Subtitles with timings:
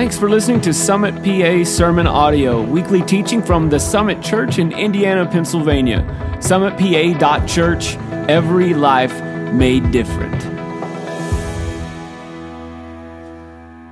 [0.00, 4.72] Thanks for listening to Summit PA Sermon Audio, weekly teaching from the Summit Church in
[4.72, 5.98] Indiana, Pennsylvania.
[6.38, 7.96] SummitPA.church,
[8.26, 9.12] every life
[9.52, 10.42] made different.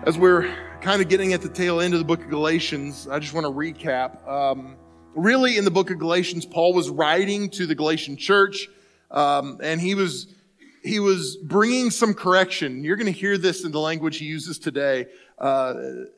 [0.08, 0.50] As we're
[0.80, 3.44] kind of getting at the tail end of the book of Galatians, I just want
[3.44, 4.26] to recap.
[4.26, 4.78] Um,
[5.14, 8.66] really, in the book of Galatians, Paul was writing to the Galatian church,
[9.10, 10.34] um, and he was
[10.82, 12.82] he was bringing some correction.
[12.82, 15.06] You're going to hear this in the language he uses today.
[15.40, 15.74] Uh,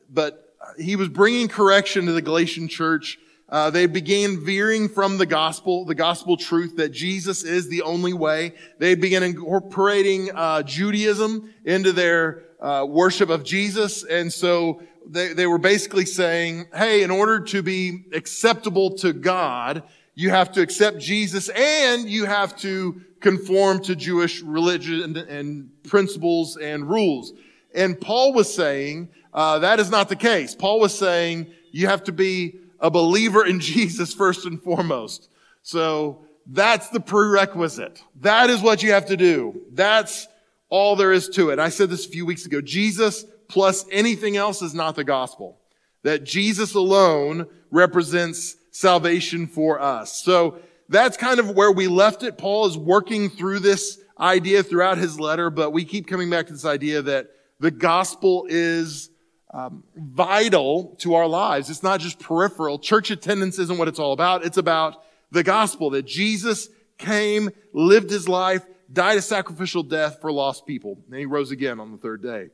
[0.09, 3.19] but he was bringing correction to the Galatian church.
[3.49, 8.13] Uh, they began veering from the gospel, the gospel truth that Jesus is the only
[8.13, 8.53] way.
[8.79, 15.47] They began incorporating uh, Judaism into their uh, worship of Jesus, and so they, they
[15.47, 19.83] were basically saying, "Hey, in order to be acceptable to God,
[20.15, 25.83] you have to accept Jesus, and you have to conform to Jewish religion and, and
[25.83, 27.33] principles and rules."
[27.73, 30.55] And Paul was saying uh, that is not the case.
[30.55, 35.29] Paul was saying you have to be a believer in Jesus first and foremost.
[35.61, 38.01] So that's the prerequisite.
[38.21, 39.61] That is what you have to do.
[39.71, 40.27] That's
[40.69, 41.59] all there is to it.
[41.59, 42.61] I said this a few weeks ago.
[42.61, 45.59] Jesus plus anything else is not the gospel.
[46.03, 50.23] That Jesus alone represents salvation for us.
[50.23, 52.37] So that's kind of where we left it.
[52.37, 56.53] Paul is working through this idea throughout his letter, but we keep coming back to
[56.53, 57.27] this idea that
[57.59, 59.10] the gospel is
[59.53, 61.69] um, vital to our lives.
[61.69, 62.79] It's not just peripheral.
[62.79, 64.45] Church attendance isn't what it's all about.
[64.45, 70.31] It's about the gospel that Jesus came, lived his life, died a sacrificial death for
[70.31, 72.49] lost people, and he rose again on the third day.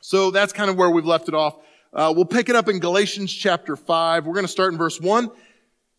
[0.00, 1.56] So that's kind of where we've left it off.
[1.92, 4.26] Uh, we'll pick it up in Galatians chapter 5.
[4.26, 5.30] We're going to start in verse 1.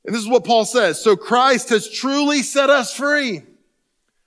[0.06, 1.02] And this is what Paul says.
[1.02, 3.44] So Christ has truly set us free.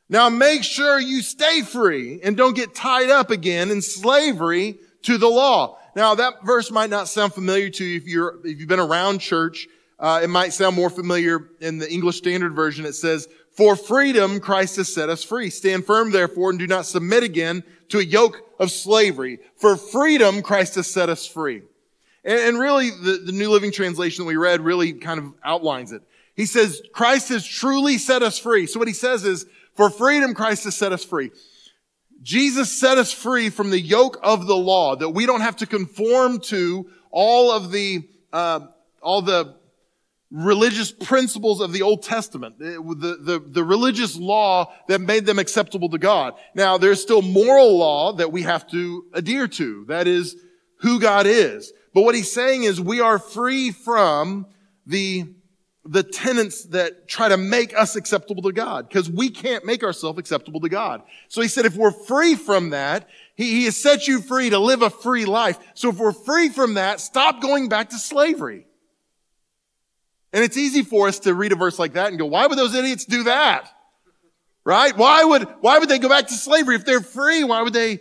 [0.09, 5.19] Now make sure you stay free and don't get tied up again in slavery to
[5.19, 5.79] the law.
[5.97, 9.19] Now that verse might not sound familiar to you if you're, if you've been around
[9.19, 9.67] church.
[9.99, 12.85] Uh, it might sound more familiar in the English Standard Version.
[12.85, 15.49] It says, for freedom, Christ has set us free.
[15.49, 19.39] Stand firm, therefore, and do not submit again to a yoke of slavery.
[19.57, 21.63] For freedom, Christ has set us free.
[22.23, 25.93] And, and really, the, the New Living Translation that we read really kind of outlines
[25.93, 26.03] it.
[26.35, 28.67] He says, Christ has truly set us free.
[28.67, 31.31] So what he says is, for freedom, Christ has set us free.
[32.27, 35.67] Jesus set us free from the yoke of the law, that we don't have to
[35.67, 38.67] conform to all of the, uh,
[39.01, 39.55] all the
[40.33, 45.89] religious principles of the Old Testament, the, the, the religious law that made them acceptable
[45.91, 46.35] to God.
[46.53, 49.85] Now, there's still moral law that we have to adhere to.
[49.87, 50.35] That is
[50.81, 51.73] who God is.
[51.95, 54.47] But what he's saying is we are free from
[54.85, 55.27] the
[55.89, 60.19] the tenets that try to make us acceptable to God because we can't make ourselves
[60.19, 61.03] acceptable to God.
[61.29, 64.59] So he said, if we're free from that, he, he has set you free to
[64.59, 65.59] live a free life.
[65.75, 68.67] So if we're free from that, stop going back to slavery.
[70.33, 72.59] And it's easy for us to read a verse like that and go, why would
[72.59, 73.71] those idiots do that?
[74.65, 74.97] Right?
[74.97, 76.75] Why would, why would they go back to slavery?
[76.75, 78.01] If they're free, why would they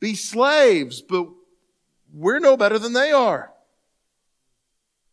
[0.00, 1.00] be slaves?
[1.00, 1.28] But
[2.12, 3.49] we're no better than they are.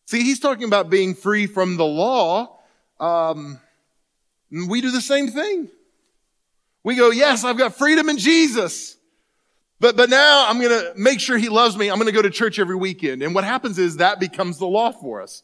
[0.08, 2.60] See, he's talking about being free from the law.
[3.00, 3.60] Um,
[4.50, 5.70] we do the same thing.
[6.84, 8.96] We go, yes, I've got freedom in Jesus.
[9.82, 11.90] But, but now I'm going to make sure he loves me.
[11.90, 13.22] I'm going to go to church every weekend.
[13.22, 15.44] And what happens is that becomes the law for us.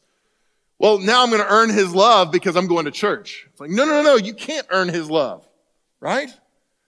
[0.79, 3.45] Well, now I'm going to earn his love because I'm going to church.
[3.51, 5.47] It's like, no, no, no, no, you can't earn his love.
[5.99, 6.29] Right?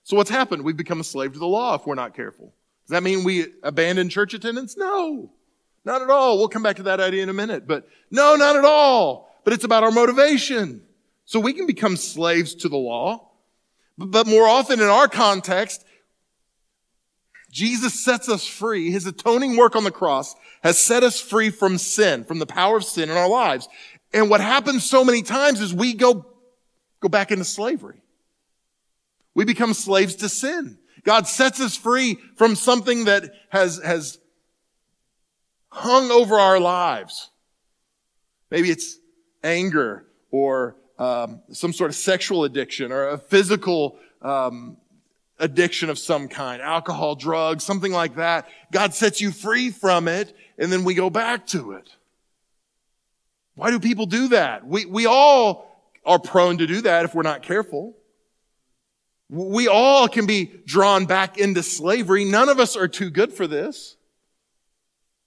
[0.04, 0.64] So what's happened?
[0.64, 2.54] We've become a slave to the law if we're not careful.
[2.86, 4.78] Does that mean we abandon church attendance?
[4.78, 5.32] No.
[5.86, 6.40] Not at all.
[6.40, 7.68] We'll come back to that idea in a minute.
[7.68, 9.32] But no, not at all.
[9.44, 10.82] But it's about our motivation.
[11.26, 13.30] So we can become slaves to the law.
[13.98, 15.86] But more often in our context,
[17.52, 18.92] Jesus sets us free.
[18.92, 22.78] His atoning work on the cross has set us free from sin, from the power
[22.78, 23.70] of sin in our lives.
[24.14, 26.26] And what happens so many times is we go,
[27.00, 28.02] go back into slavery.
[29.36, 30.80] We become slaves to sin.
[31.04, 34.18] God sets us free from something that has, has
[35.76, 37.30] hung over our lives.
[38.50, 38.98] Maybe it's
[39.44, 44.78] anger or um, some sort of sexual addiction or a physical um,
[45.38, 48.48] addiction of some kind, alcohol, drugs, something like that.
[48.72, 51.90] God sets you free from it, and then we go back to it.
[53.56, 54.66] Why do people do that?
[54.66, 55.70] We, we all
[56.06, 57.98] are prone to do that if we're not careful.
[59.30, 62.24] We all can be drawn back into slavery.
[62.24, 63.98] None of us are too good for this.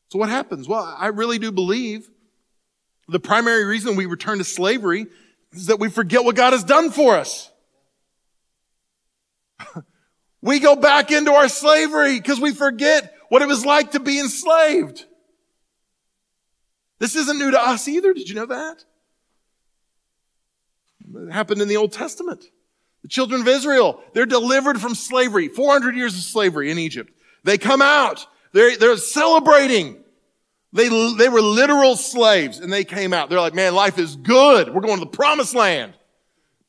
[0.08, 0.66] So what happens?
[0.66, 2.08] Well, I really do believe
[3.08, 5.06] the primary reason we return to slavery
[5.52, 7.50] is that we forget what God has done for us.
[10.43, 14.19] we go back into our slavery because we forget what it was like to be
[14.19, 15.05] enslaved.
[16.99, 18.12] This isn't new to us either.
[18.12, 18.84] Did you know that?
[21.14, 22.44] It happened in the Old Testament.
[23.02, 27.12] The children of Israel, they're delivered from slavery, 400 years of slavery in Egypt.
[27.44, 28.26] They come out.
[28.52, 30.02] They're, they're celebrating.
[30.72, 33.30] They, they were literal slaves and they came out.
[33.30, 34.72] They're like, man, life is good.
[34.72, 35.94] We're going to the promised land.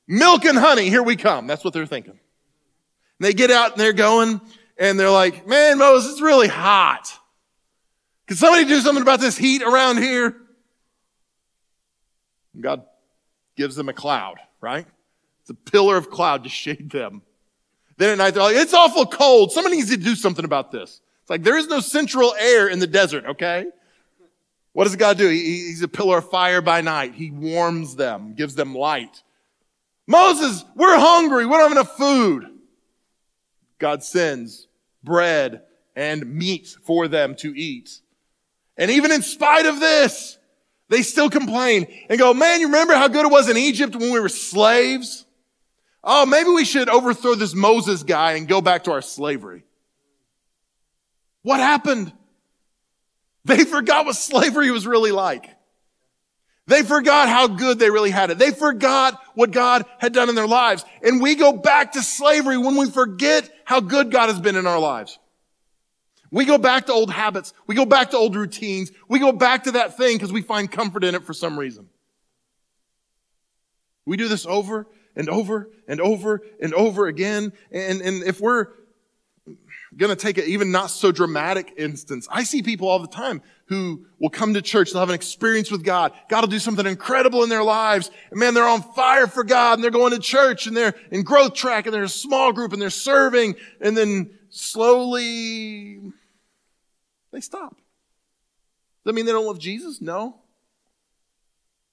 [0.07, 1.47] Milk and honey, here we come.
[1.47, 2.13] That's what they're thinking.
[2.13, 2.19] And
[3.19, 4.41] they get out and they're going
[4.77, 7.13] and they're like, man, Moses, it's really hot.
[8.27, 10.35] Can somebody do something about this heat around here?
[12.53, 12.83] And God
[13.55, 14.87] gives them a cloud, right?
[15.41, 17.21] It's a pillar of cloud to shade them.
[17.97, 19.51] Then at night, they're like, it's awful cold.
[19.51, 21.01] Somebody needs to do something about this.
[21.29, 23.67] It's like, there is no central air in the desert, okay?
[24.73, 25.29] What does God do?
[25.29, 27.13] He, he's a pillar of fire by night.
[27.13, 29.21] He warms them, gives them light.
[30.07, 31.45] Moses, we're hungry.
[31.45, 32.47] We don't have enough food.
[33.77, 34.67] God sends
[35.03, 35.61] bread
[35.95, 37.99] and meat for them to eat.
[38.75, 40.39] And even in spite of this,
[40.87, 44.11] they still complain and go, man, you remember how good it was in Egypt when
[44.11, 45.27] we were slaves?
[46.03, 49.63] Oh, maybe we should overthrow this Moses guy and go back to our slavery.
[51.49, 52.13] What happened?
[53.43, 55.49] They forgot what slavery was really like.
[56.67, 58.37] They forgot how good they really had it.
[58.37, 60.85] They forgot what God had done in their lives.
[61.01, 64.67] And we go back to slavery when we forget how good God has been in
[64.67, 65.17] our lives.
[66.29, 67.51] We go back to old habits.
[67.65, 68.91] We go back to old routines.
[69.07, 71.89] We go back to that thing because we find comfort in it for some reason.
[74.05, 74.85] We do this over
[75.15, 77.53] and over and over and over again.
[77.71, 78.67] And, and if we're
[79.97, 82.27] going to take an even not so dramatic instance.
[82.31, 84.91] I see people all the time who will come to church.
[84.91, 86.13] They'll have an experience with God.
[86.29, 88.11] God will do something incredible in their lives.
[88.29, 91.23] And man, they're on fire for God and they're going to church and they're in
[91.23, 93.55] growth track and they're a small group and they're serving.
[93.81, 95.99] And then slowly
[97.31, 97.71] they stop.
[97.71, 100.01] Does that mean they don't love Jesus?
[100.01, 100.35] No.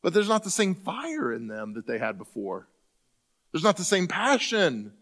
[0.02, 2.68] But there's not the same fire in them that they had before.
[3.52, 4.92] There's not the same passion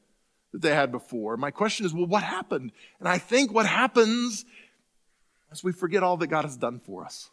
[0.55, 1.37] that they had before.
[1.37, 2.71] My question is, well, what happened?
[3.01, 4.45] And I think what happens
[5.51, 7.29] is we forget all that God has done for us.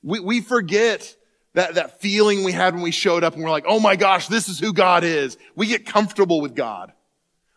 [0.00, 1.16] We, we forget
[1.54, 4.28] that, that feeling we had when we showed up and we're like, oh my gosh,
[4.28, 5.36] this is who God is.
[5.56, 6.92] We get comfortable with God.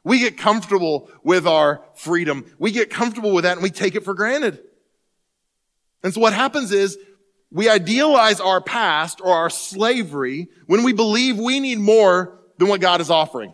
[0.03, 2.51] We get comfortable with our freedom.
[2.57, 4.63] We get comfortable with that and we take it for granted.
[6.03, 6.97] And so what happens is
[7.51, 12.81] we idealize our past or our slavery when we believe we need more than what
[12.81, 13.53] God is offering.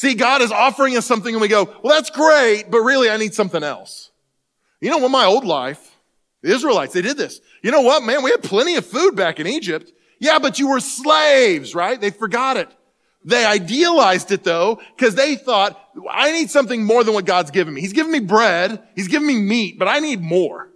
[0.00, 3.18] See, God is offering us something and we go, well, that's great, but really I
[3.18, 4.10] need something else.
[4.80, 5.10] You know what?
[5.10, 5.94] My old life,
[6.40, 7.42] the Israelites, they did this.
[7.62, 8.22] You know what, man?
[8.22, 9.92] We had plenty of food back in Egypt.
[10.18, 12.00] Yeah, but you were slaves, right?
[12.00, 12.70] They forgot it.
[13.26, 15.78] They idealized it though, because they thought,
[16.10, 17.82] I need something more than what God's given me.
[17.82, 18.82] He's given me bread.
[18.96, 20.70] He's given me meat, but I need more.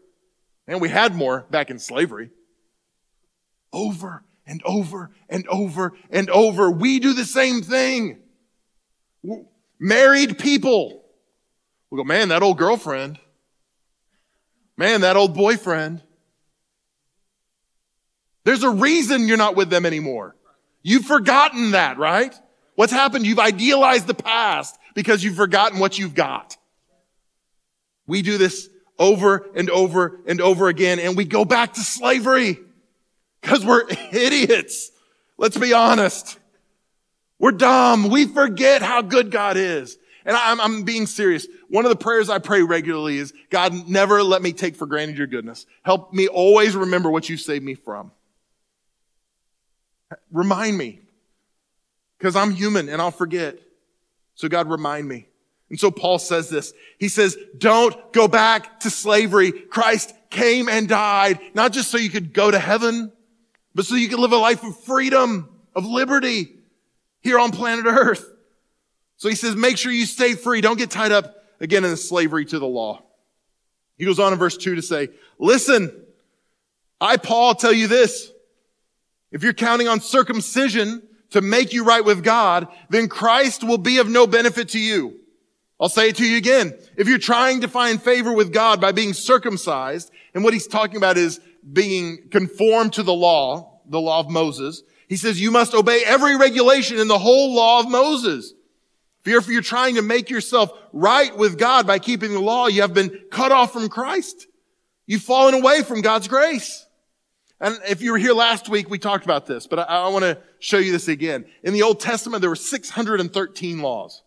[0.67, 2.29] And we had more back in slavery.
[3.73, 6.71] Over and over and over and over.
[6.71, 8.21] We do the same thing.
[9.79, 11.05] Married people.
[11.91, 13.19] We go, man, that old girlfriend.
[14.77, 16.03] Man, that old boyfriend.
[18.45, 20.37] There's a reason you're not with them anymore.
[20.83, 22.35] You've forgotten that, right?
[22.75, 23.27] What's happened?
[23.27, 26.57] You've idealized the past because you've forgotten what you've got.
[28.07, 28.69] We do this
[28.99, 32.59] over and over and over again, and we go back to slavery
[33.41, 34.91] because we're idiots.
[35.39, 36.39] Let's be honest.
[37.39, 38.11] We're dumb.
[38.11, 39.99] We forget how good God is.
[40.25, 41.47] And I'm, I'm, being serious.
[41.69, 45.19] One of the prayers I pray regularly is, God, never let me take for granted
[45.19, 45.67] your goodness.
[45.83, 48.11] Help me always remember what you saved me from.
[50.33, 51.01] Remind me.
[52.17, 53.59] Because I'm human and I'll forget.
[54.35, 55.29] So God, remind me.
[55.69, 56.73] And so Paul says this.
[56.99, 59.53] He says, don't go back to slavery.
[59.53, 63.13] Christ came and died, not just so you could go to heaven,
[63.75, 66.55] but so you could live a life of freedom, of liberty
[67.25, 68.25] here on planet earth.
[69.17, 70.61] So he says, make sure you stay free.
[70.61, 73.03] Don't get tied up again in the slavery to the law.
[73.97, 76.05] He goes on in verse two to say, listen,
[77.01, 78.31] I, Paul, tell you this.
[79.33, 83.99] If you're counting on circumcision to make you right with God, then Christ will be
[83.99, 85.19] of no benefit to you.
[85.81, 86.73] I'll say it to you again.
[86.97, 90.97] If you're trying to find favor with God by being circumcised, and what he's talking
[90.97, 91.41] about is
[91.73, 96.37] being conformed to the law, the law of Moses, he says you must obey every
[96.37, 98.53] regulation in the whole law of Moses.
[99.23, 102.83] Fear If you're trying to make yourself right with God by keeping the law, you
[102.83, 104.47] have been cut off from Christ.
[105.07, 106.87] You've fallen away from God's grace.
[107.61, 110.25] And if you were here last week, we talked about this, but I, I want
[110.25, 111.47] to show you this again.
[111.63, 114.23] In the Old Testament, there were 613 laws.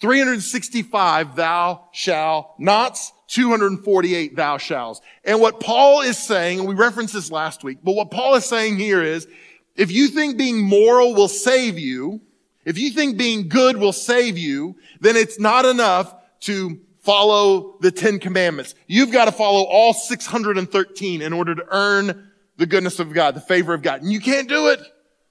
[0.00, 5.00] 365 thou shall nots, 248 thou shalls.
[5.24, 8.44] And what Paul is saying, and we referenced this last week, but what Paul is
[8.44, 9.28] saying here is,
[9.76, 12.20] if you think being moral will save you,
[12.64, 17.90] if you think being good will save you, then it's not enough to follow the
[17.90, 18.74] Ten Commandments.
[18.86, 23.40] You've got to follow all 613 in order to earn the goodness of God, the
[23.40, 24.02] favor of God.
[24.02, 24.80] And you can't do it.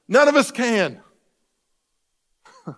[0.07, 1.01] None of us can.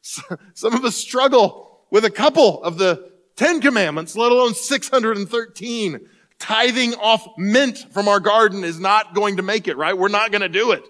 [0.00, 6.08] Some of us struggle with a couple of the Ten Commandments, let alone 613.
[6.44, 9.96] Tithing off mint from our garden is not going to make it, right?
[9.96, 10.84] We're not going to do it.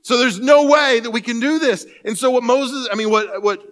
[0.00, 1.84] So there's no way that we can do this.
[2.02, 3.62] And so what Moses, I mean, what, what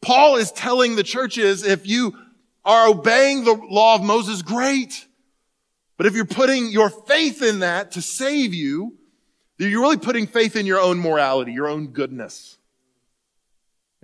[0.00, 2.16] Paul is telling the church is if you
[2.64, 5.08] are obeying the law of Moses, great.
[5.96, 8.96] But if you're putting your faith in that to save you,
[9.58, 12.58] you're really putting faith in your own morality, your own goodness.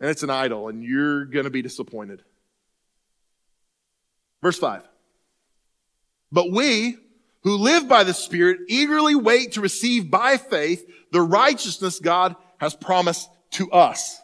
[0.00, 2.24] And it's an idol, and you're going to be disappointed.
[4.42, 4.82] Verse 5.
[6.32, 6.96] But we
[7.42, 12.74] who live by the Spirit eagerly wait to receive by faith the righteousness God has
[12.74, 14.20] promised to us.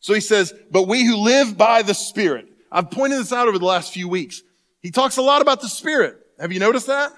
[0.00, 2.48] So he says, but we who live by the Spirit.
[2.70, 4.42] I've pointed this out over the last few weeks.
[4.80, 6.18] He talks a lot about the Spirit.
[6.38, 7.12] Have you noticed that?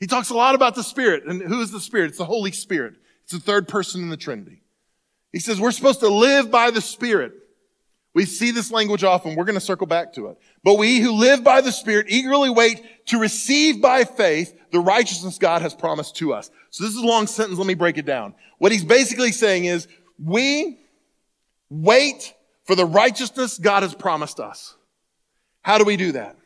[0.00, 1.24] He talks a lot about the Spirit.
[1.26, 2.08] And who is the Spirit?
[2.08, 2.94] It's the Holy Spirit.
[3.22, 4.62] It's the third person in the Trinity.
[5.32, 7.32] He says we're supposed to live by the Spirit.
[8.14, 9.34] We see this language often.
[9.34, 10.38] We're going to circle back to it.
[10.62, 15.36] But we who live by the Spirit eagerly wait to receive by faith the righteousness
[15.36, 16.50] God has promised to us.
[16.70, 17.58] So this is a long sentence.
[17.58, 18.34] Let me break it down.
[18.58, 19.88] What he's basically saying is
[20.22, 20.78] we
[21.68, 24.76] wait for the righteousness God has promised us.
[25.62, 26.36] How do we do that?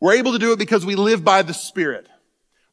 [0.00, 2.08] We're able to do it because we live by the Spirit.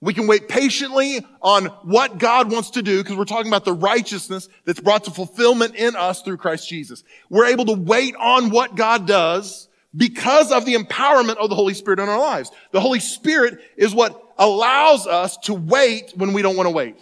[0.03, 3.72] We can wait patiently on what God wants to do because we're talking about the
[3.72, 7.05] righteousness that's brought to fulfillment in us through Christ Jesus.
[7.29, 11.74] We're able to wait on what God does because of the empowerment of the Holy
[11.74, 12.51] Spirit in our lives.
[12.72, 16.98] The Holy Spirit is what allows us to wait when we don't want to wait.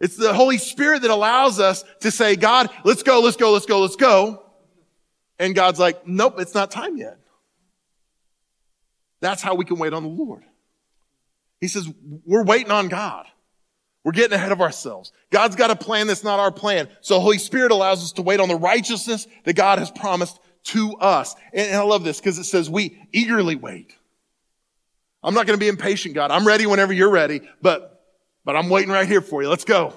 [0.00, 3.66] It's the Holy Spirit that allows us to say, God, let's go, let's go, let's
[3.66, 4.42] go, let's go.
[5.38, 7.18] And God's like, nope, it's not time yet.
[9.20, 10.42] That's how we can wait on the Lord.
[11.62, 11.88] He says,
[12.26, 13.24] we're waiting on God.
[14.02, 15.12] We're getting ahead of ourselves.
[15.30, 16.88] God's got a plan that's not our plan.
[17.02, 20.94] So Holy Spirit allows us to wait on the righteousness that God has promised to
[20.96, 21.36] us.
[21.52, 23.94] And, I love this because it says we eagerly wait.
[25.22, 26.32] I'm not going to be impatient, God.
[26.32, 28.04] I'm ready whenever you're ready, but,
[28.44, 29.48] but I'm waiting right here for you.
[29.48, 29.94] Let's go.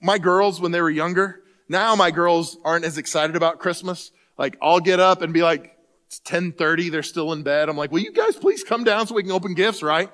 [0.00, 4.12] My girls, when they were younger, now my girls aren't as excited about Christmas.
[4.38, 5.76] Like I'll get up and be like,
[6.10, 6.88] it's 1030.
[6.88, 7.68] They're still in bed.
[7.68, 10.10] I'm like, will you guys please come down so we can open gifts, right?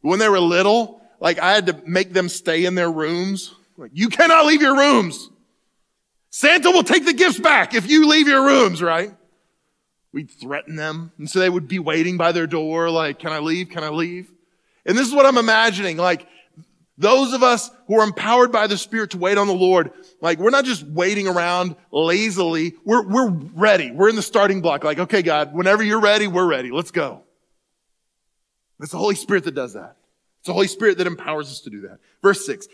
[0.00, 3.52] When they were little, like I had to make them stay in their rooms.
[3.76, 5.30] Like, you cannot leave your rooms.
[6.30, 9.12] Santa will take the gifts back if you leave your rooms, right?
[10.12, 11.10] We'd threaten them.
[11.18, 13.70] And so they would be waiting by their door, like, can I leave?
[13.70, 14.30] Can I leave?
[14.86, 15.96] And this is what I'm imagining.
[15.96, 16.26] Like,
[16.98, 20.38] those of us who are empowered by the Spirit to wait on the Lord, like
[20.38, 22.74] we're not just waiting around lazily.
[22.84, 23.90] We're, we're ready.
[23.90, 24.84] We're in the starting block.
[24.84, 26.70] Like, okay, God, whenever you're ready, we're ready.
[26.70, 27.22] Let's go.
[28.80, 29.96] It's the Holy Spirit that does that.
[30.40, 31.98] It's the Holy Spirit that empowers us to do that.
[32.20, 32.68] Verse six.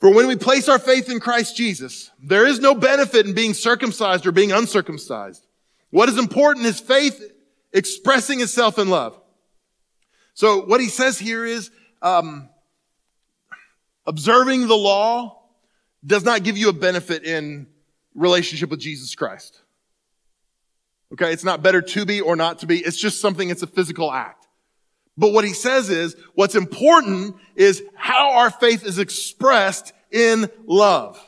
[0.00, 3.54] For when we place our faith in Christ Jesus, there is no benefit in being
[3.54, 5.46] circumcised or being uncircumcised.
[5.90, 7.32] What is important is faith
[7.72, 9.18] expressing itself in love.
[10.34, 11.70] So what he says here is,
[12.02, 12.48] um,
[14.06, 15.42] Observing the law
[16.04, 17.66] does not give you a benefit in
[18.14, 19.60] relationship with Jesus Christ.
[21.12, 22.78] Okay, it's not better to be or not to be.
[22.78, 24.46] It's just something, it's a physical act.
[25.16, 31.18] But what he says is, what's important is how our faith is expressed in love.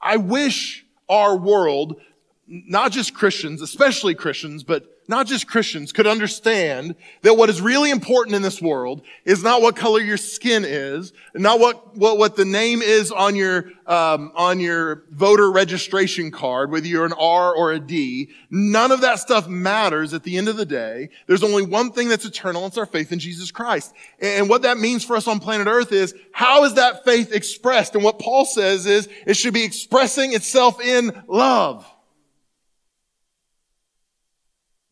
[0.00, 2.00] I wish our world,
[2.46, 7.90] not just Christians, especially Christians, but not just Christians, could understand that what is really
[7.90, 12.36] important in this world is not what color your skin is, not what, what, what
[12.36, 17.54] the name is on your, um, on your voter registration card, whether you're an R
[17.54, 18.28] or a D.
[18.50, 21.08] None of that stuff matters at the end of the day.
[21.26, 22.66] There's only one thing that's eternal.
[22.66, 23.94] It's our faith in Jesus Christ.
[24.20, 27.94] And what that means for us on planet earth is how is that faith expressed?
[27.94, 31.90] And what Paul says is it should be expressing itself in love.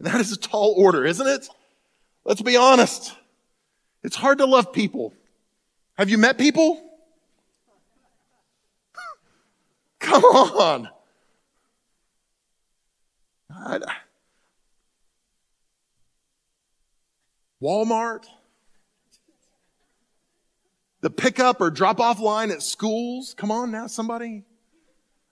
[0.01, 1.49] That is a tall order, isn't it?
[2.25, 3.15] Let's be honest.
[4.03, 5.15] It's hard to love people.
[5.95, 6.83] Have you met people?
[10.01, 10.89] Come on.
[17.63, 18.27] Walmart.
[21.01, 23.35] the pickup or drop off line at schools.
[23.35, 24.45] Come on now, somebody.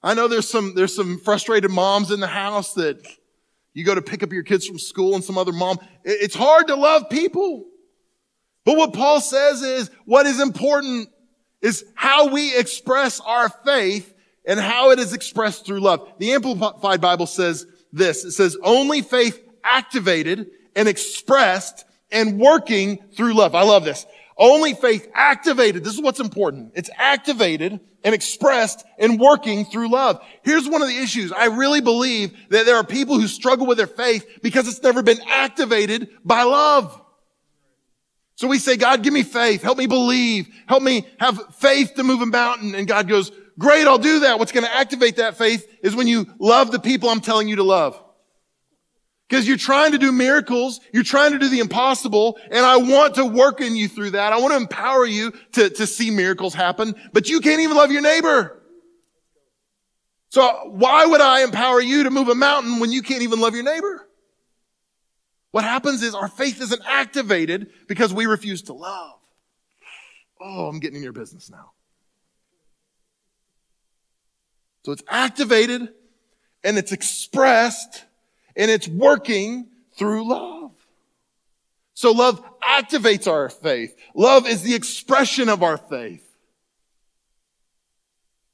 [0.02, 3.04] I know there's some, there's some frustrated moms in the house that
[3.74, 5.78] you go to pick up your kids from school and some other mom.
[6.04, 7.66] It's hard to love people.
[8.64, 11.10] But what Paul says is what is important
[11.60, 14.14] is how we express our faith
[14.46, 16.08] and how it is expressed through love.
[16.18, 18.24] The Amplified Bible says this.
[18.24, 23.54] It says only faith activated and expressed and working through love.
[23.54, 24.06] I love this.
[24.36, 25.84] Only faith activated.
[25.84, 26.72] This is what's important.
[26.74, 30.20] It's activated and expressed and working through love.
[30.42, 31.32] Here's one of the issues.
[31.32, 35.02] I really believe that there are people who struggle with their faith because it's never
[35.02, 37.00] been activated by love.
[38.36, 39.62] So we say, God, give me faith.
[39.62, 40.48] Help me believe.
[40.66, 42.74] Help me have faith to move a mountain.
[42.74, 44.40] And God goes, great, I'll do that.
[44.40, 47.56] What's going to activate that faith is when you love the people I'm telling you
[47.56, 48.03] to love.
[49.28, 53.14] Because you're trying to do miracles, you're trying to do the impossible, and I want
[53.14, 54.32] to work in you through that.
[54.32, 57.90] I want to empower you to, to see miracles happen, but you can't even love
[57.90, 58.60] your neighbor.
[60.28, 63.54] So why would I empower you to move a mountain when you can't even love
[63.54, 64.06] your neighbor?
[65.52, 69.14] What happens is our faith isn't activated because we refuse to love.
[70.40, 71.70] Oh, I'm getting in your business now.
[74.84, 75.88] So it's activated
[76.64, 78.04] and it's expressed
[78.56, 80.73] and it's working through love.
[81.94, 83.96] So love activates our faith.
[84.14, 86.23] Love is the expression of our faith.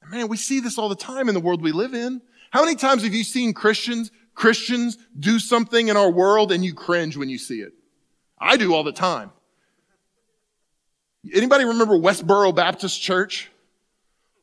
[0.09, 2.21] Man, we see this all the time in the world we live in.
[2.51, 6.73] How many times have you seen Christians, Christians do something in our world and you
[6.73, 7.71] cringe when you see it?
[8.37, 9.31] I do all the time.
[11.33, 13.49] Anybody remember Westboro Baptist Church?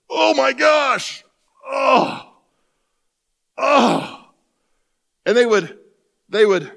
[0.09, 1.23] Oh my gosh.
[1.67, 2.33] Oh.
[3.59, 4.18] Oh
[5.29, 5.77] and they would,
[6.31, 6.73] they would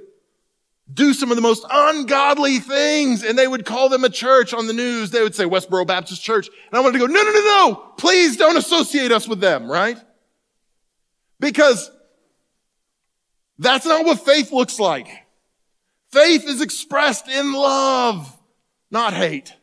[0.93, 4.67] do some of the most ungodly things and they would call them a church on
[4.67, 5.09] the news.
[5.09, 6.49] They would say Westboro Baptist Church.
[6.49, 9.71] And I wanted to go, no, no, no, no, please don't associate us with them,
[9.71, 9.97] right?
[11.39, 11.89] Because
[13.57, 15.07] that's not what faith looks like.
[16.11, 18.37] Faith is expressed in love,
[18.91, 19.53] not hate.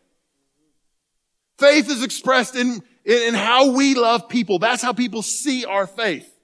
[1.59, 4.59] Faith is expressed in, in, in how we love people.
[4.59, 6.35] That's how people see our faith.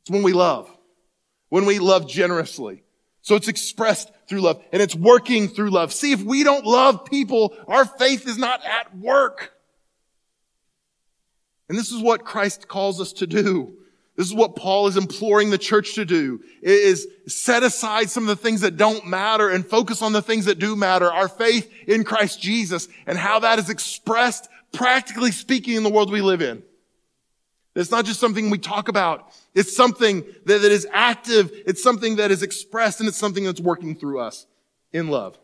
[0.00, 0.70] It's when we love
[1.48, 2.82] when we love generously.
[3.22, 5.92] So it's expressed through love and it's working through love.
[5.92, 9.52] See, if we don't love people, our faith is not at work.
[11.68, 13.76] And this is what Christ calls us to do.
[14.16, 18.28] This is what Paul is imploring the church to do, is set aside some of
[18.28, 21.12] the things that don't matter and focus on the things that do matter.
[21.12, 26.10] Our faith in Christ Jesus and how that is expressed, practically speaking, in the world
[26.10, 26.62] we live in.
[27.76, 29.32] It's not just something we talk about.
[29.54, 31.52] It's something that, that is active.
[31.66, 34.46] It's something that is expressed and it's something that's working through us
[34.92, 35.38] in love.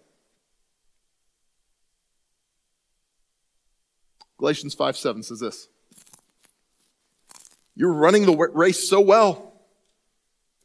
[4.39, 5.69] Galatians 5 7 says this
[7.77, 9.53] You're running the race so well.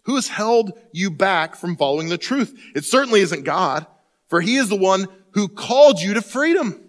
[0.03, 2.57] Who has held you back from following the truth?
[2.73, 3.85] It certainly isn't God,
[4.29, 6.81] for He is the one who called you to freedom.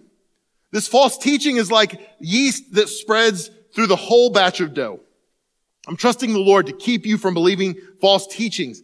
[0.71, 4.99] This false teaching is like yeast that spreads through the whole batch of dough.
[5.87, 8.83] I'm trusting the Lord to keep you from believing false teachings.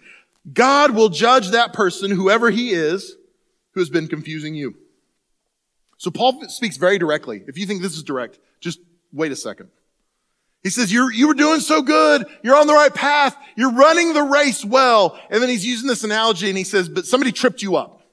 [0.52, 3.16] God will judge that person, whoever he is,
[3.72, 4.76] who has been confusing you.
[5.96, 7.42] So Paul speaks very directly.
[7.48, 8.78] If you think this is direct, just
[9.12, 9.70] wait a second.
[10.62, 12.24] He says, you're, you were doing so good.
[12.44, 13.36] You're on the right path.
[13.56, 15.18] You're running the race well.
[15.28, 18.04] And then he's using this analogy and he says, but somebody tripped you up.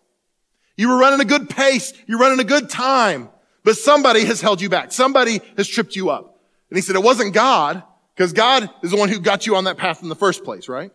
[0.77, 1.93] You were running a good pace.
[2.07, 3.29] You're running a good time,
[3.63, 4.91] but somebody has held you back.
[4.91, 6.30] Somebody has tripped you up.
[6.71, 7.84] And he said, it wasn't God,
[8.15, 10.67] because God is the one who got you on that path in the first place,
[10.69, 10.89] right?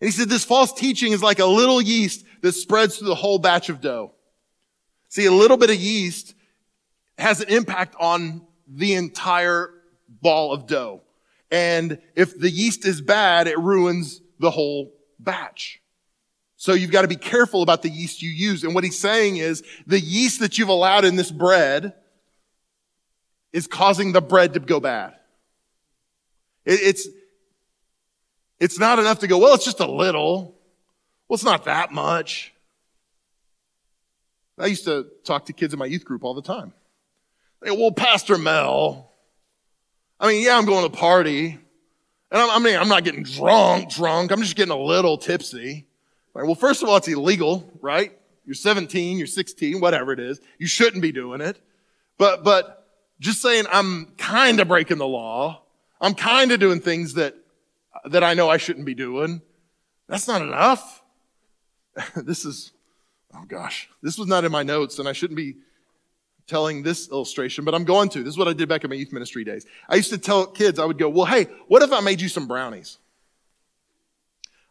[0.00, 3.14] And he said, this false teaching is like a little yeast that spreads through the
[3.14, 4.12] whole batch of dough.
[5.10, 6.34] See, a little bit of yeast
[7.18, 9.70] has an impact on the entire
[10.08, 11.02] ball of dough.
[11.50, 15.80] And if the yeast is bad, it ruins the whole batch.
[16.56, 18.64] So you've got to be careful about the yeast you use.
[18.64, 21.94] And what he's saying is the yeast that you've allowed in this bread
[23.52, 25.14] is causing the bread to go bad.
[26.64, 27.08] It, it's,
[28.58, 30.56] it's not enough to go, well, it's just a little.
[31.28, 32.52] Well, it's not that much.
[34.58, 36.72] I used to talk to kids in my youth group all the time.
[37.60, 39.12] They go, well, Pastor Mel,
[40.18, 41.58] I mean, yeah, I'm going to party.
[42.30, 44.32] And I'm, I mean, I'm not getting drunk, drunk.
[44.32, 45.86] I'm just getting a little tipsy.
[46.34, 48.12] Well, first of all, it's illegal, right?
[48.44, 50.40] You're 17, you're 16, whatever it is.
[50.58, 51.58] You shouldn't be doing it.
[52.18, 52.85] But, but
[53.20, 55.62] just saying I'm kind of breaking the law.
[56.00, 57.34] I'm kind of doing things that,
[58.04, 59.40] that I know I shouldn't be doing.
[60.08, 61.02] That's not enough.
[62.16, 62.72] this is,
[63.34, 65.56] oh gosh, this was not in my notes and I shouldn't be,
[66.46, 68.22] telling this illustration, but I'm going to.
[68.22, 69.66] This is what I did back in my youth ministry days.
[69.88, 72.28] I used to tell kids, I would go, well, hey, what if I made you
[72.28, 72.98] some brownies?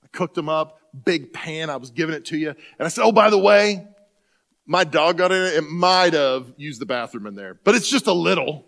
[0.03, 2.49] I cooked them up, big pan, I was giving it to you.
[2.49, 3.85] And I said, oh, by the way,
[4.65, 5.53] my dog got in it.
[5.55, 8.65] It might have used the bathroom in there, but it's just a little.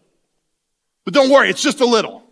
[1.05, 2.23] But don't worry, it's just a little.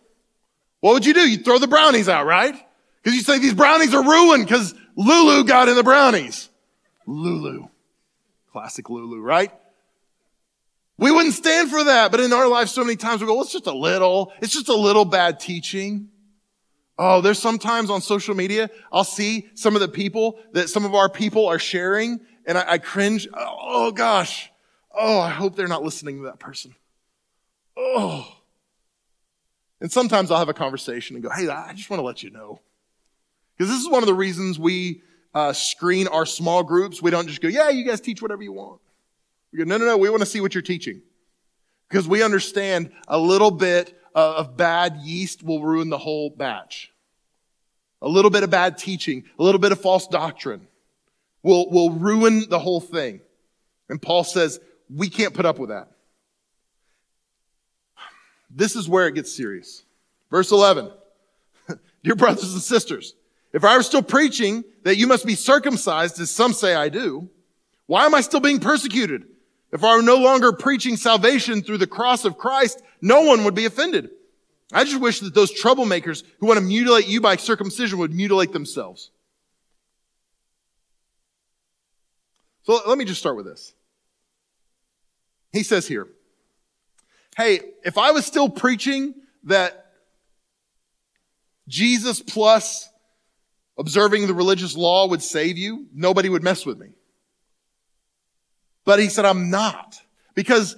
[0.81, 1.27] What would you do?
[1.27, 2.53] You'd throw the brownies out, right?
[3.01, 6.49] Because you say these brownies are ruined because Lulu got in the brownies.
[7.05, 7.67] Lulu.
[8.51, 9.51] Classic Lulu, right?
[10.97, 12.11] We wouldn't stand for that.
[12.11, 14.53] But in our life, so many times we go, well, it's just a little, it's
[14.53, 16.09] just a little bad teaching.
[16.97, 20.95] Oh, there's sometimes on social media, I'll see some of the people that some of
[20.95, 23.27] our people are sharing and I, I cringe.
[23.33, 24.51] Oh, gosh.
[24.93, 26.75] Oh, I hope they're not listening to that person.
[27.75, 28.27] Oh.
[29.81, 32.29] And sometimes I'll have a conversation and go, hey, I just want to let you
[32.29, 32.61] know.
[33.57, 35.01] Because this is one of the reasons we
[35.33, 37.01] uh, screen our small groups.
[37.01, 38.79] We don't just go, yeah, you guys teach whatever you want.
[39.51, 41.01] We go, no, no, no, we want to see what you're teaching.
[41.89, 46.91] Because we understand a little bit of bad yeast will ruin the whole batch.
[48.01, 50.67] A little bit of bad teaching, a little bit of false doctrine
[51.45, 53.21] will, will ruin the whole thing.
[53.87, 55.91] And Paul says, we can't put up with that.
[58.49, 59.83] This is where it gets serious.
[60.31, 60.91] Verse 11.
[62.03, 63.13] Dear brothers and sisters,
[63.53, 67.29] if I were still preaching that you must be circumcised, as some say I do,
[67.85, 69.25] why am I still being persecuted?
[69.71, 73.55] If I were no longer preaching salvation through the cross of Christ, no one would
[73.55, 74.09] be offended.
[74.73, 78.51] I just wish that those troublemakers who want to mutilate you by circumcision would mutilate
[78.51, 79.11] themselves.
[82.65, 83.73] So let me just start with this.
[85.51, 86.07] He says here,
[87.37, 89.85] hey, if I was still preaching that
[91.67, 92.89] Jesus plus
[93.77, 96.89] observing the religious law would save you, nobody would mess with me.
[98.83, 99.99] But he said, I'm not
[100.33, 100.75] because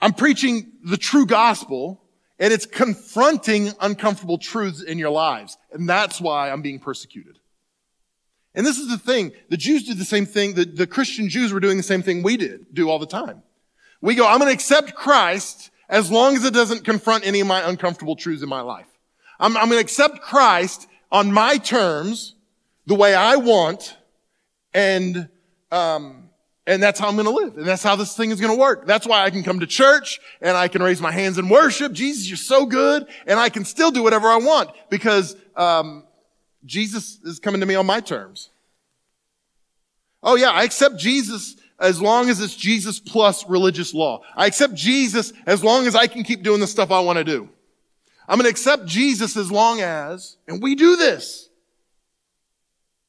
[0.00, 2.02] I'm preaching the true gospel
[2.38, 5.58] and it's confronting uncomfortable truths in your lives.
[5.72, 7.37] And that's why I'm being persecuted.
[8.58, 9.30] And this is the thing.
[9.50, 10.54] The Jews did the same thing.
[10.54, 13.44] The, the Christian Jews were doing the same thing we did, do all the time.
[14.00, 17.46] We go, I'm going to accept Christ as long as it doesn't confront any of
[17.46, 18.88] my uncomfortable truths in my life.
[19.38, 22.34] I'm, I'm going to accept Christ on my terms,
[22.86, 23.96] the way I want,
[24.74, 25.28] and,
[25.70, 26.28] um,
[26.66, 27.58] and that's how I'm going to live.
[27.58, 28.88] And that's how this thing is going to work.
[28.88, 31.92] That's why I can come to church and I can raise my hands and worship.
[31.92, 33.06] Jesus, you're so good.
[33.24, 36.02] And I can still do whatever I want because, um,
[36.64, 38.50] Jesus is coming to me on my terms.
[40.22, 44.22] Oh yeah, I accept Jesus as long as it's Jesus plus religious law.
[44.34, 47.24] I accept Jesus as long as I can keep doing the stuff I want to
[47.24, 47.48] do.
[48.28, 51.48] I'm going to accept Jesus as long as, and we do this.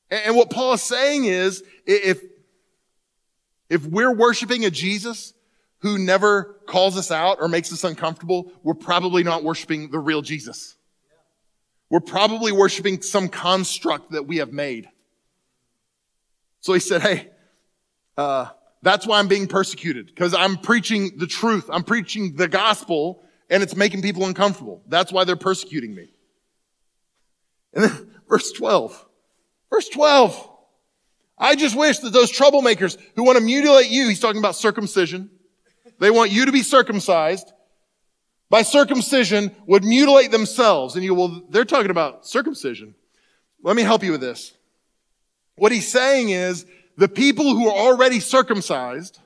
[0.09, 2.23] And what Paul is saying is, if,
[3.69, 5.33] if we're worshiping a Jesus
[5.79, 10.21] who never calls us out or makes us uncomfortable, we're probably not worshiping the real
[10.21, 10.75] Jesus.
[11.89, 14.89] We're probably worshiping some construct that we have made.
[16.61, 17.29] So he said, Hey,
[18.17, 18.47] uh,
[18.81, 21.69] that's why I'm being persecuted because I'm preaching the truth.
[21.71, 24.83] I'm preaching the gospel and it's making people uncomfortable.
[24.87, 26.13] That's why they're persecuting me.
[27.73, 29.05] And then verse 12,
[29.69, 30.47] verse 12.
[31.37, 35.29] I just wish that those troublemakers who want to mutilate you, he's talking about circumcision.
[35.99, 37.51] They want you to be circumcised
[38.49, 40.95] by circumcision would mutilate themselves.
[40.95, 42.95] And you will, they're talking about circumcision.
[43.61, 44.53] Let me help you with this.
[45.55, 46.65] What he's saying is
[46.97, 49.19] the people who are already circumcised,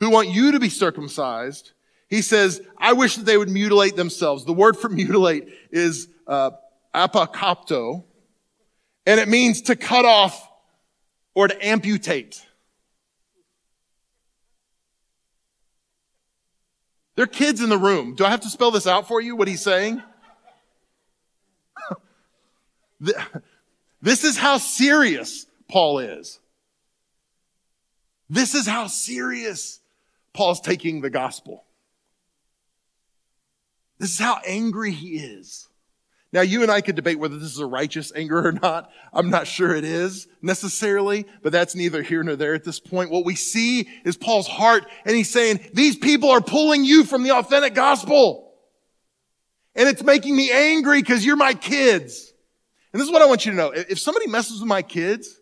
[0.00, 1.72] who want you to be circumcised,
[2.08, 4.44] he says, I wish that they would mutilate themselves.
[4.44, 6.52] The word for mutilate is uh,
[6.94, 8.04] apokopto,
[9.06, 10.50] and it means to cut off
[11.34, 12.44] or to amputate.
[17.16, 18.14] There are kids in the room.
[18.14, 20.02] Do I have to spell this out for you, what he's saying?
[24.02, 26.40] this is how serious Paul is.
[28.28, 29.80] This is how serious
[30.32, 31.64] Paul's taking the gospel.
[33.98, 35.68] This is how angry he is.
[36.34, 38.90] Now, you and I could debate whether this is a righteous anger or not.
[39.12, 43.12] I'm not sure it is necessarily, but that's neither here nor there at this point.
[43.12, 47.22] What we see is Paul's heart, and he's saying, these people are pulling you from
[47.22, 48.52] the authentic gospel.
[49.76, 52.32] And it's making me angry because you're my kids.
[52.92, 53.70] And this is what I want you to know.
[53.70, 55.40] If somebody messes with my kids,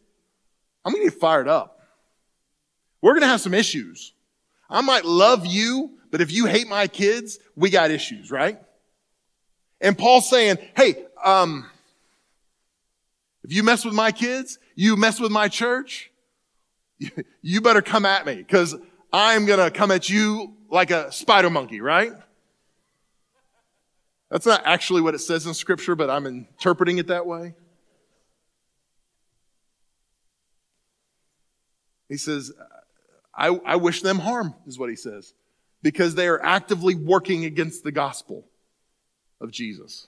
[0.85, 1.81] I'm going to get fired up.
[3.01, 4.13] We're going to have some issues.
[4.69, 8.61] I might love you, but if you hate my kids, we got issues, right?
[9.83, 11.69] And Paul's saying, hey, um,
[13.43, 16.13] if you mess with my kids, you mess with my church,
[17.43, 18.77] you better come at me because
[19.13, 22.13] I'm going to come at you like a spider monkey, right?
[24.31, 27.55] That's not actually what it says in scripture, but I'm interpreting it that way.
[32.09, 32.53] He says,
[33.35, 35.35] I, I wish them harm, is what he says,
[35.83, 38.47] because they are actively working against the gospel
[39.43, 40.07] of Jesus.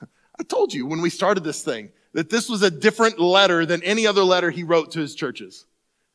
[0.38, 3.82] I told you when we started this thing that this was a different letter than
[3.82, 5.66] any other letter he wrote to his churches.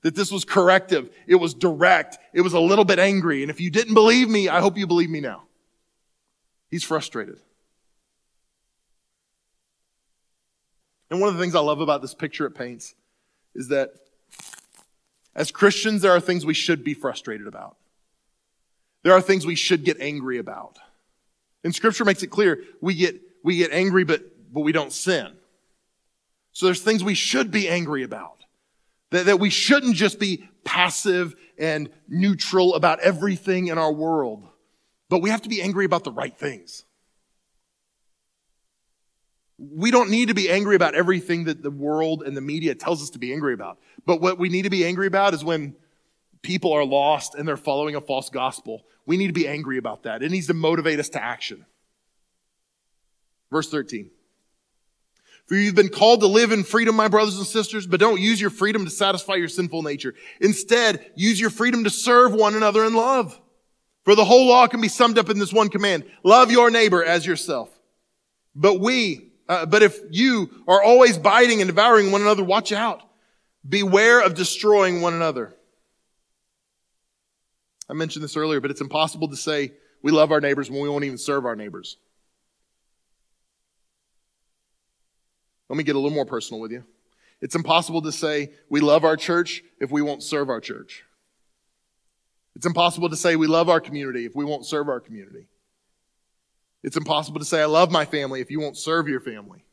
[0.02, 1.10] That this was corrective.
[1.26, 2.18] It was direct.
[2.34, 3.42] It was a little bit angry.
[3.42, 5.44] And if you didn't believe me, I hope you believe me now.
[6.70, 7.40] He's frustrated.
[11.10, 12.94] And one of the things I love about this picture it paints
[13.54, 13.94] is that
[15.36, 17.78] as Christians, there are things we should be frustrated about.
[19.04, 20.78] There are things we should get angry about.
[21.66, 24.22] And scripture makes it clear we get, we get angry, but,
[24.54, 25.34] but we don't sin.
[26.54, 28.46] So there's things we should be angry about.
[29.10, 34.48] That, that we shouldn't just be passive and neutral about everything in our world.
[35.10, 36.86] But we have to be angry about the right things.
[39.58, 43.02] We don't need to be angry about everything that the world and the media tells
[43.02, 43.80] us to be angry about.
[44.06, 45.76] But what we need to be angry about is when
[46.44, 48.86] people are lost and they're following a false gospel.
[49.06, 50.24] We need to be angry about that.
[50.24, 51.66] It needs to motivate us to action.
[53.52, 54.10] Verse 13.
[55.48, 58.42] For you've been called to live in freedom, my brothers and sisters, but don't use
[58.42, 60.16] your freedom to satisfy your sinful nature.
[60.42, 63.40] Instead, use your freedom to serve one another in love.
[64.06, 66.06] For the whole law can be summed up in this one command.
[66.24, 67.70] Love your neighbor as yourself.
[68.56, 73.02] But we, uh, but if you are always biting and devouring one another, watch out.
[73.68, 75.56] Beware of destroying one another.
[77.90, 79.72] I mentioned this earlier, but it's impossible to say
[80.02, 81.98] we love our neighbors when we won't even serve our neighbors.
[85.70, 86.84] Let me get a little more personal with you.
[87.42, 91.04] It's impossible to say we love our church if we won't serve our church.
[92.56, 95.48] It's impossible to say we love our community if we won't serve our community.
[96.84, 99.66] It's impossible to say I love my family if you won't serve your family.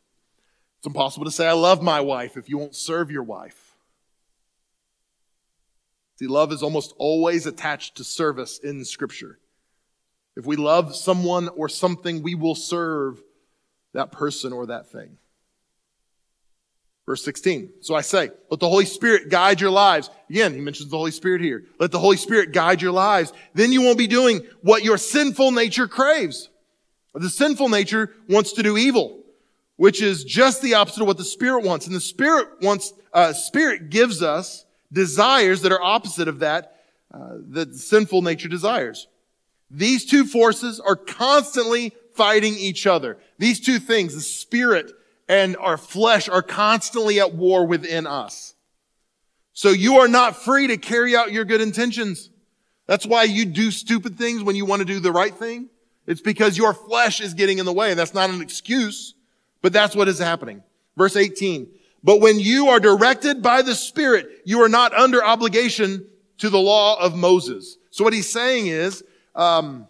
[0.79, 3.62] It's impossible to say I love my wife if you won't serve your wife.
[6.23, 9.41] See, love is almost always attached to service in Scripture.
[10.37, 13.21] If we love someone or something, we will serve
[13.93, 15.19] that person or that thing.
[17.07, 17.73] Verse 16.
[17.81, 20.11] So I say, let the Holy Spirit guide your lives.
[20.31, 21.65] Again, he mentions the Holy Spirit here.
[21.81, 23.33] Let the Holy Spirit guide your lives.
[23.55, 26.51] Then you won't be doing what your sinful nature craves.
[27.15, 29.25] The sinful nature wants to do evil,
[29.75, 31.89] which is just the opposite of what the Spirit wants.
[31.89, 36.77] And the Spirit wants, uh, Spirit gives us desires that are opposite of that,
[37.13, 39.09] uh, that sinful nature desires.
[39.71, 43.19] These two forces are constantly fighting each other.
[43.39, 44.93] These two things, the Spirit
[45.29, 48.55] and our flesh are constantly at war within us.
[49.55, 52.31] So you are not free to carry out your good intentions.
[52.87, 55.69] That's why you do stupid things when you want to do the right thing.
[56.07, 57.95] It's because your flesh is getting in the way.
[57.95, 59.15] That's not an excuse,
[59.61, 60.63] but that's what is happening.
[60.97, 61.69] Verse 18.
[62.05, 66.07] But when you are directed by the Spirit, you are not under obligation
[66.39, 67.77] to the law of Moses.
[67.91, 69.87] So what he's saying is, um,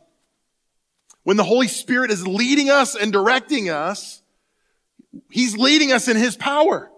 [1.24, 4.22] when the Holy Spirit is leading us and directing us,
[5.30, 6.90] He's leading us in His power.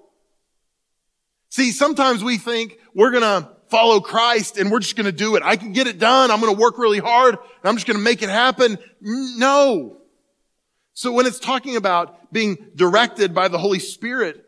[1.51, 5.37] See, sometimes we think we're going to follow Christ and we're just going to do
[5.37, 5.43] it.
[5.45, 6.31] I can get it done.
[6.31, 8.79] I'm going to work really hard and I'm just going to make it happen.
[9.01, 9.99] No.
[10.95, 14.45] So when it's talking about being directed by the Holy Spirit,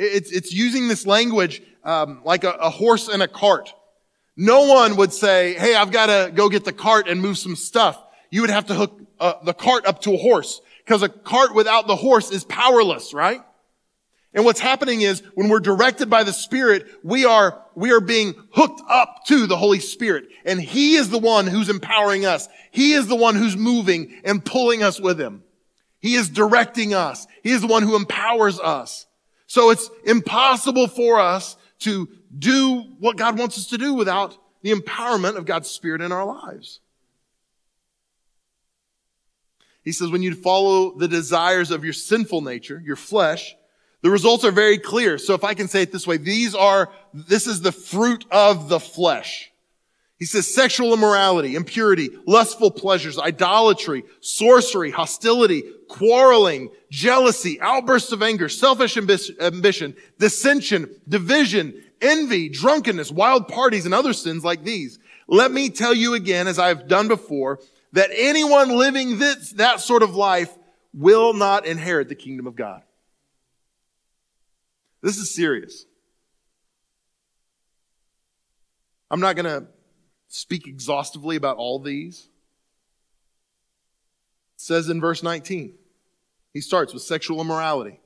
[0.00, 3.72] it's, it's using this language um, like a, a horse and a cart.
[4.36, 7.56] No one would say, hey, I've got to go get the cart and move some
[7.56, 8.02] stuff.
[8.30, 10.60] You would have to hook uh, the cart up to a horse.
[10.84, 13.42] Because a cart without the horse is powerless, right?
[14.32, 18.34] And what's happening is when we're directed by the Spirit, we are, we are being
[18.52, 20.28] hooked up to the Holy Spirit.
[20.44, 22.48] And He is the one who's empowering us.
[22.70, 25.42] He is the one who's moving and pulling us with Him.
[25.98, 27.26] He is directing us.
[27.42, 29.06] He is the one who empowers us.
[29.50, 32.08] So it's impossible for us to
[32.38, 36.24] do what God wants us to do without the empowerment of God's Spirit in our
[36.24, 36.78] lives.
[39.82, 43.56] He says, when you follow the desires of your sinful nature, your flesh,
[44.02, 45.18] the results are very clear.
[45.18, 48.68] So if I can say it this way, these are, this is the fruit of
[48.68, 49.49] the flesh.
[50.20, 58.50] He says sexual immorality, impurity, lustful pleasures, idolatry, sorcery, hostility, quarreling, jealousy, outbursts of anger,
[58.50, 64.98] selfish ambition, dissension, division, envy, drunkenness, wild parties, and other sins like these.
[65.26, 67.58] Let me tell you again, as I've done before,
[67.92, 70.54] that anyone living this, that sort of life
[70.92, 72.82] will not inherit the kingdom of God.
[75.00, 75.86] This is serious.
[79.10, 79.66] I'm not going to
[80.30, 82.28] speak exhaustively about all these.
[84.54, 85.74] It says in verse 19,
[86.54, 88.00] he starts with sexual immorality.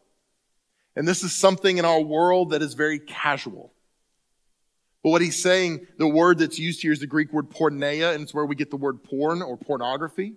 [0.97, 3.73] And this is something in our world that is very casual.
[5.03, 8.23] But what he's saying, the word that's used here is the Greek word porneia, and
[8.23, 10.35] it's where we get the word porn or pornography.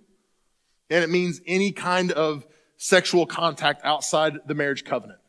[0.90, 2.46] And it means any kind of
[2.76, 5.20] sexual contact outside the marriage covenant.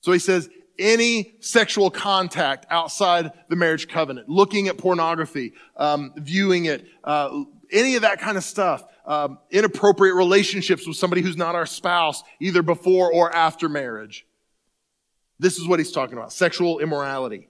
[0.00, 6.66] So he says, any sexual contact outside the marriage covenant, looking at pornography, um, viewing
[6.66, 11.54] it, uh, any of that kind of stuff, um, inappropriate relationships with somebody who's not
[11.54, 14.26] our spouse, either before or after marriage.
[15.38, 17.48] This is what he's talking about sexual immorality,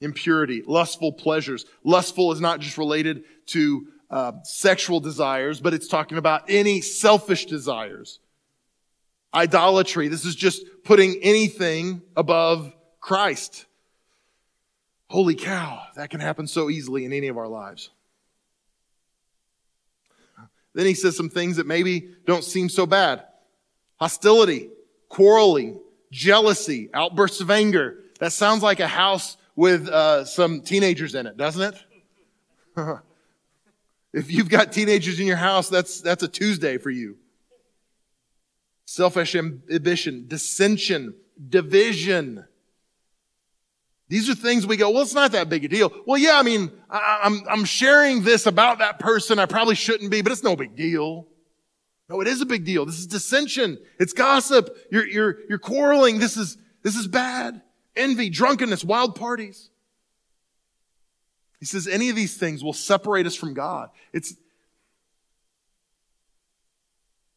[0.00, 1.66] impurity, lustful pleasures.
[1.84, 7.46] Lustful is not just related to uh, sexual desires, but it's talking about any selfish
[7.46, 8.20] desires.
[9.34, 10.08] Idolatry.
[10.08, 13.66] This is just putting anything above Christ.
[15.08, 17.90] Holy cow, that can happen so easily in any of our lives.
[20.74, 23.24] Then he says some things that maybe don't seem so bad.
[23.96, 24.70] Hostility,
[25.08, 27.98] quarreling, jealousy, outbursts of anger.
[28.20, 31.84] That sounds like a house with uh, some teenagers in it, doesn't it?
[34.12, 37.18] if you've got teenagers in your house, that's, that's a Tuesday for you.
[38.92, 41.14] Selfish ambition, dissension,
[41.48, 42.44] division.
[44.08, 45.90] These are things we go, well, it's not that big a deal.
[46.06, 49.38] Well, yeah, I mean, I, am I'm, I'm sharing this about that person.
[49.38, 51.26] I probably shouldn't be, but it's no big deal.
[52.10, 52.84] No, it is a big deal.
[52.84, 53.78] This is dissension.
[53.98, 54.68] It's gossip.
[54.90, 56.18] You're, you're, you're quarreling.
[56.18, 57.62] This is, this is bad.
[57.96, 59.70] Envy, drunkenness, wild parties.
[61.60, 63.88] He says any of these things will separate us from God.
[64.12, 64.34] It's,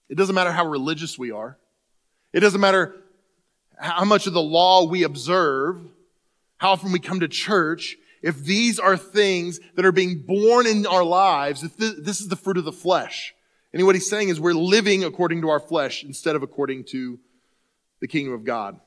[0.10, 1.58] it doesn't matter how religious we are.
[2.34, 2.96] It doesn't matter
[3.78, 5.82] how much of the law we observe
[6.58, 10.88] how often we come to church, if these are things that are being born in
[10.88, 13.36] our lives, if this is the fruit of the flesh.
[13.74, 17.20] And what he's saying is we're living according to our flesh instead of according to
[18.00, 18.80] the kingdom of God.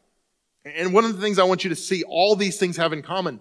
[0.65, 3.03] And one of the things I want you to see all these things have in
[3.03, 3.41] common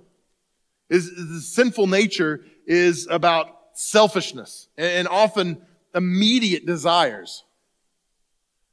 [0.90, 5.62] is the sinful nature is about selfishness and often
[5.96, 7.44] immediate desires.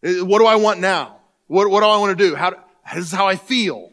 [0.04, 1.16] Uh, what do I want now?
[1.46, 2.34] What, what do I want to do?
[2.34, 2.52] How,
[2.94, 3.90] this is how I feel.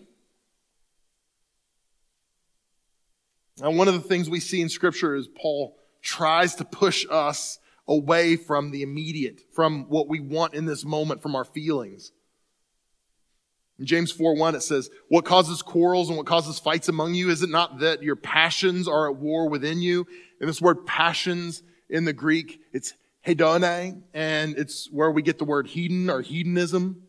[3.60, 7.60] Now, one of the things we see in scripture is Paul tries to push us
[7.88, 12.12] away from the immediate, from what we want in this moment, from our feelings.
[13.78, 17.30] In James 4 1, it says, What causes quarrels and what causes fights among you?
[17.30, 20.08] Is it not that your passions are at war within you?
[20.40, 22.94] And this word passions in the Greek, it's
[23.26, 27.04] hedone, and it's where we get the word hedon or hedonism.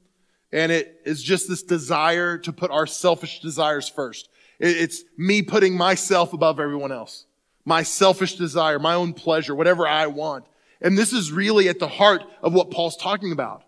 [0.53, 4.29] And it is just this desire to put our selfish desires first.
[4.61, 7.27] It's me putting myself above everyone else.
[7.65, 10.45] My selfish desire, my own pleasure, whatever I want.
[10.81, 13.65] And this is really at the heart of what Paul's talking about.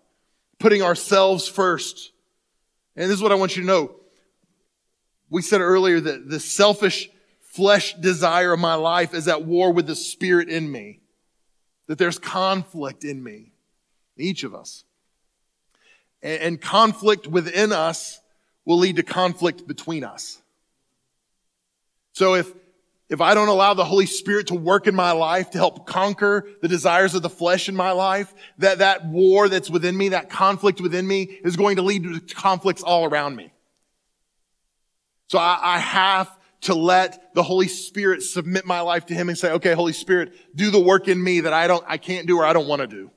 [0.59, 2.11] Putting ourselves first.
[2.95, 3.95] And this is what I want you to know.
[5.29, 7.09] We said earlier that the selfish
[7.41, 10.99] flesh desire of my life is at war with the spirit in me.
[11.87, 13.51] That there's conflict in me.
[14.17, 14.83] Each of us.
[16.21, 18.19] And conflict within us
[18.65, 20.41] will lead to conflict between us.
[22.13, 22.51] So if,
[23.09, 26.47] if I don't allow the Holy Spirit to work in my life to help conquer
[26.61, 30.29] the desires of the flesh in my life, that, that war that's within me, that
[30.29, 33.51] conflict within me is going to lead to conflicts all around me.
[35.27, 39.37] So I, I have to let the Holy Spirit submit my life to Him and
[39.37, 42.37] say, okay, Holy Spirit, do the work in me that I don't, I can't do
[42.39, 43.11] or I don't want to do.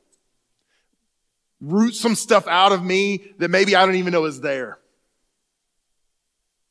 [1.61, 4.79] Root some stuff out of me that maybe I don't even know is there.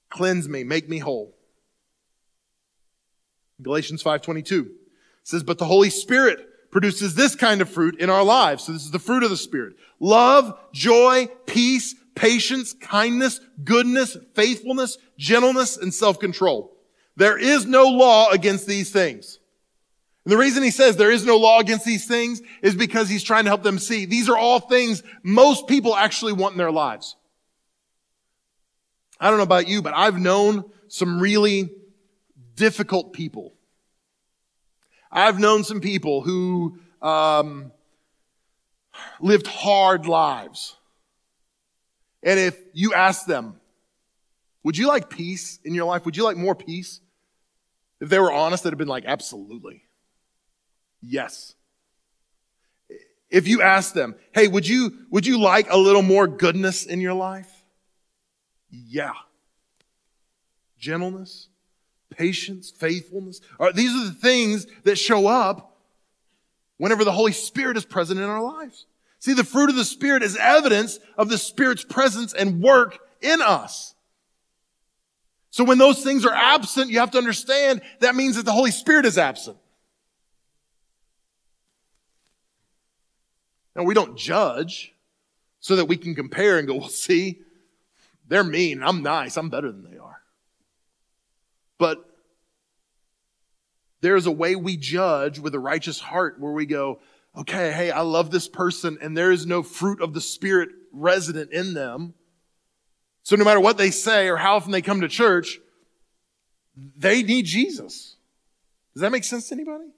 [0.10, 1.36] Cleanse me, make me whole.
[3.62, 4.70] Galatians 5:22
[5.24, 8.86] says, "But the Holy Spirit produces this kind of fruit in our lives." So this
[8.86, 9.76] is the fruit of the Spirit.
[10.00, 16.77] Love, joy, peace, patience, kindness, goodness, faithfulness, gentleness, and self-control.
[17.18, 19.40] There is no law against these things.
[20.24, 23.24] And the reason he says there is no law against these things is because he's
[23.24, 26.72] trying to help them see these are all things most people actually want in their
[26.72, 27.16] lives.
[29.20, 31.72] I don't know about you, but I've known some really
[32.56, 33.54] difficult people.
[35.12, 37.72] I've known some people who um,
[39.20, 40.76] lived hard lives.
[42.22, 43.60] And if you ask them,
[44.64, 46.06] would you like peace in your life?
[46.06, 47.00] Would you like more peace?
[48.00, 49.84] If they were honest, they'd have been like, absolutely.
[51.02, 51.56] Yes.
[53.30, 57.02] If you ask them, hey, would you, would you like a little more goodness in
[57.02, 57.52] your life?
[58.70, 59.14] Yeah.
[60.78, 61.50] gentleness,
[62.10, 63.42] patience, faithfulness.
[63.74, 65.78] These are the things that show up
[66.78, 68.86] whenever the Holy Spirit is present in our lives.
[69.20, 73.42] See, the fruit of the Spirit is evidence of the Spirit's presence and work in
[73.42, 73.96] us.
[75.58, 78.70] So when those things are absent, you have to understand that means that the Holy
[78.70, 79.58] Spirit is absent.
[83.76, 84.94] Now, we don't judge
[85.60, 87.40] so that we can compare and go, well, see,
[88.28, 88.84] they're mean.
[88.84, 89.36] I'm nice.
[89.36, 90.22] I'm better than they are.
[91.80, 92.08] But
[94.02, 97.00] there's a way we judge with a righteous heart where we go,
[97.36, 101.52] okay, hey, I love this person and there is no fruit of the Spirit resident
[101.52, 102.14] in them.
[103.28, 105.60] So no matter what they say or how often they come to church,
[106.98, 108.16] they need Jesus.
[108.94, 109.90] Does that make sense to anybody?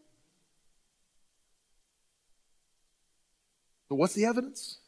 [3.87, 4.79] But what's the evidence?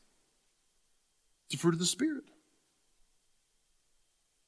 [1.45, 2.23] It's the fruit of the Spirit.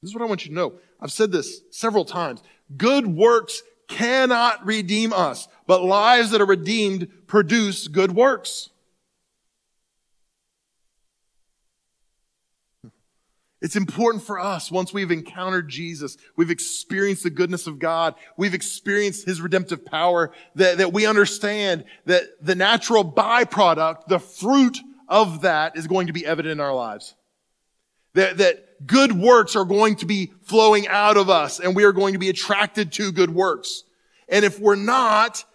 [0.02, 0.74] This is what I want you to know.
[1.00, 2.42] I've said this several times.
[2.76, 8.72] Good works cannot redeem us, but lives that are redeemed produce good works.
[13.64, 18.54] It's important for us once we've encountered Jesus, we've experienced the goodness of God, we've
[18.54, 25.44] experienced his redemptive power, that, that we understand that the natural byproduct, the fruit of
[25.44, 27.16] that is going to be evident in our lives.
[28.16, 31.94] That, that good works are going to be flowing out of us and we are
[31.94, 33.86] going to be attracted to good works.
[34.28, 35.46] And if we're not,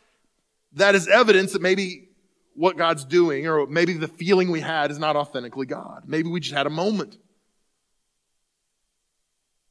[0.73, 2.09] that is evidence that maybe
[2.55, 6.05] what God's doing or maybe the feeling we had is not authentically God.
[6.07, 7.19] Maybe we just had a moment.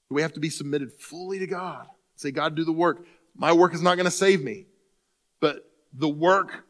[0.09, 1.87] We have to be submitted fully to God.
[2.15, 3.05] Say, God, do the work.
[3.35, 4.65] My work is not going to save me,
[5.39, 6.63] but the work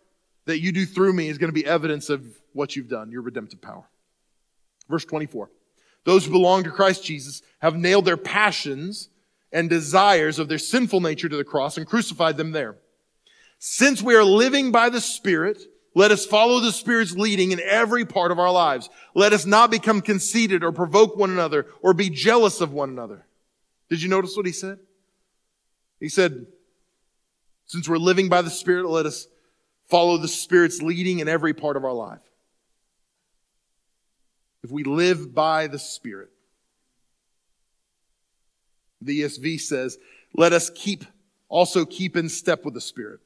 [0.45, 3.21] that you do through me is going to be evidence of what you've done, your
[3.21, 3.87] redemptive power.
[4.89, 5.49] Verse 24.
[6.03, 9.09] Those who belong to Christ Jesus have nailed their passions
[9.51, 12.77] and desires of their sinful nature to the cross and crucified them there.
[13.59, 15.61] Since we are living by the Spirit,
[15.95, 18.89] let us follow the Spirit's leading in every part of our lives.
[19.15, 23.26] Let us not become conceited or provoke one another or be jealous of one another.
[23.89, 24.79] Did you notice what he said?
[25.99, 26.45] He said,
[27.65, 29.27] since we're living by the Spirit, let us
[29.87, 32.19] follow the Spirit's leading in every part of our life.
[34.63, 36.29] If we live by the Spirit,
[39.01, 39.97] the ESV says,
[40.33, 41.05] let us keep,
[41.49, 43.19] also keep in step with the Spirit.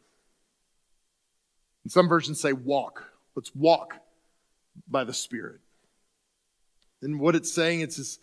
[1.83, 3.03] And some versions say walk.
[3.35, 3.95] Let's walk
[4.87, 5.59] by the Spirit.
[7.01, 8.19] And what it's saying, it's this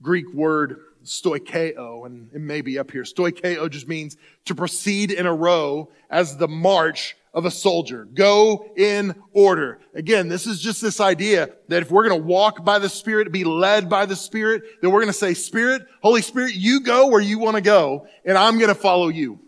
[0.00, 3.02] Greek word stoikeo, and it may be up here.
[3.02, 4.16] Stoikeo just means
[4.46, 8.04] to proceed in a row as the march of a soldier.
[8.04, 9.80] Go in order.
[9.94, 13.32] Again, this is just this idea that if we're going to walk by the Spirit,
[13.32, 17.08] be led by the Spirit, then we're going to say, Spirit, Holy Spirit, you go
[17.08, 19.40] where you want to go, and I'm going to follow you.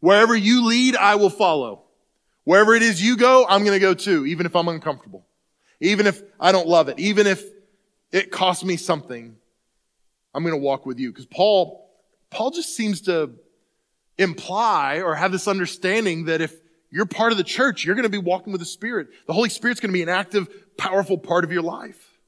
[0.00, 1.82] Wherever you lead, I will follow.
[2.44, 5.26] Wherever it is you go, I'm going to go too, even if I'm uncomfortable.
[5.80, 6.98] Even if I don't love it.
[6.98, 7.42] Even if
[8.12, 9.36] it costs me something,
[10.34, 11.10] I'm going to walk with you.
[11.10, 11.90] Because Paul,
[12.30, 13.32] Paul just seems to
[14.18, 16.54] imply or have this understanding that if
[16.90, 19.08] you're part of the church, you're going to be walking with the Spirit.
[19.26, 22.18] The Holy Spirit's going to be an active, powerful part of your life.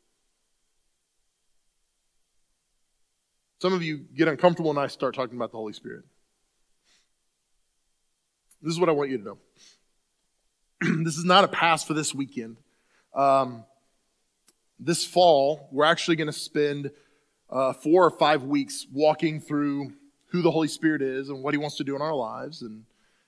[3.61, 6.05] Some of you get uncomfortable when I start talking about the Holy Spirit.
[8.61, 9.39] This is what I want you to know.
[11.05, 12.57] this is not a pass for this weekend.
[13.15, 13.65] Um,
[14.85, 16.91] this fall, we're actually going to spend
[17.51, 19.93] uh, four or five weeks walking through
[20.29, 22.85] who the Holy Spirit is and what He wants to do in our lives, and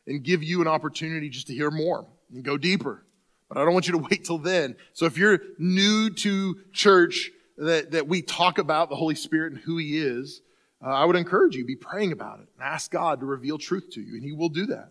[0.07, 3.05] and give you an opportunity just to hear more and go deeper.
[3.49, 4.77] But I don't want you to wait till then.
[4.93, 9.63] So if you're new to church that that we talk about the Holy Spirit and
[9.63, 10.41] who He is,
[10.85, 13.91] uh, I would encourage you be praying about it and ask God to reveal truth
[13.93, 14.91] to you, and He will do that.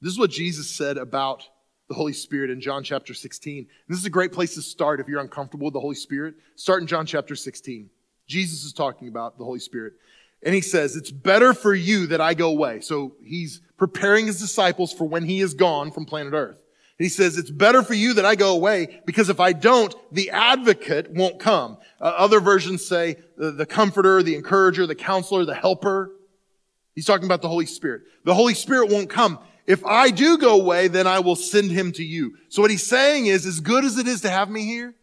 [0.00, 1.48] This is what Jesus said about
[1.88, 3.58] the Holy Spirit in John chapter 16.
[3.58, 6.34] And this is a great place to start if you're uncomfortable with the Holy Spirit.
[6.56, 7.88] Start in John chapter 16.
[8.26, 9.94] Jesus is talking about the Holy Spirit.
[10.42, 12.80] And he says, It's better for you that I go away.
[12.80, 16.58] So he's preparing his disciples for when he is gone from planet Earth.
[16.98, 19.94] And he says, It's better for you that I go away because if I don't,
[20.12, 21.78] the advocate won't come.
[22.00, 26.10] Uh, other versions say the, the comforter, the encourager, the counselor, the helper.
[26.94, 28.02] He's talking about the Holy Spirit.
[28.24, 31.92] The Holy Spirit won't come if I do go away, then I will send him
[31.92, 32.36] to you.
[32.48, 34.94] So what he's saying is, as good as it is to have me here,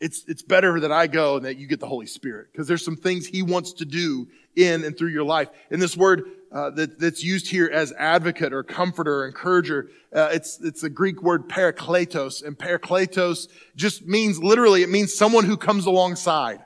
[0.00, 2.84] it's, it's better that I go and that you get the Holy Spirit because there's
[2.84, 5.48] some things he wants to do in and through your life.
[5.70, 10.30] And this word uh, that, that's used here as advocate or comforter or encourager, uh,
[10.32, 12.42] it's, it's the Greek word parakletos.
[12.42, 16.64] And parakletos just means literally, it means someone who comes alongside.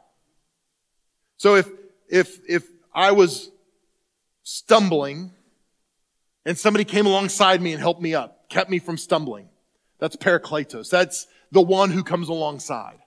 [1.36, 1.68] So if,
[2.08, 3.50] if, if I was
[4.44, 5.32] stumbling
[6.44, 9.48] and somebody came alongside me and helped me up, kept me from stumbling,
[9.98, 10.90] that's parakletos.
[10.90, 12.98] That's the one who comes alongside.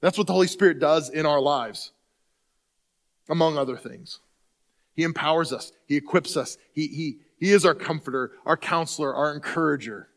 [0.00, 1.92] That's what the Holy Spirit does in our lives,
[3.28, 4.18] among other things.
[4.94, 5.72] He empowers us.
[5.86, 6.58] He equips us.
[6.72, 10.08] He, he, he is our comforter, our counselor, our encourager.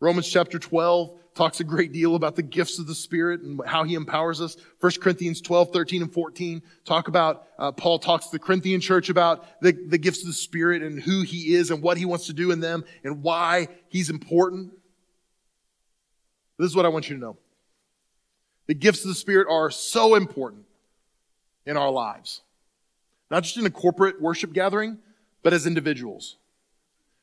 [0.00, 3.84] Romans chapter 12 talks a great deal about the gifts of the Spirit and how
[3.84, 4.56] he empowers us.
[4.80, 9.08] 1 Corinthians 12, 13, and 14 talk about, uh, Paul talks to the Corinthian church
[9.08, 12.26] about the, the gifts of the Spirit and who he is and what he wants
[12.26, 14.72] to do in them and why he's important.
[16.58, 17.36] This is what I want you to know.
[18.66, 20.64] The gifts of the Spirit are so important
[21.66, 22.42] in our lives.
[23.30, 24.98] Not just in a corporate worship gathering,
[25.42, 26.36] but as individuals.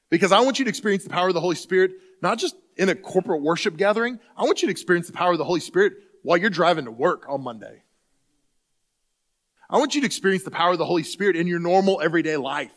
[0.09, 2.89] Because I want you to experience the power of the Holy Spirit, not just in
[2.89, 4.19] a corporate worship gathering.
[4.37, 6.91] I want you to experience the power of the Holy Spirit while you're driving to
[6.91, 7.83] work on Monday.
[9.69, 12.37] I want you to experience the power of the Holy Spirit in your normal everyday
[12.37, 12.71] life.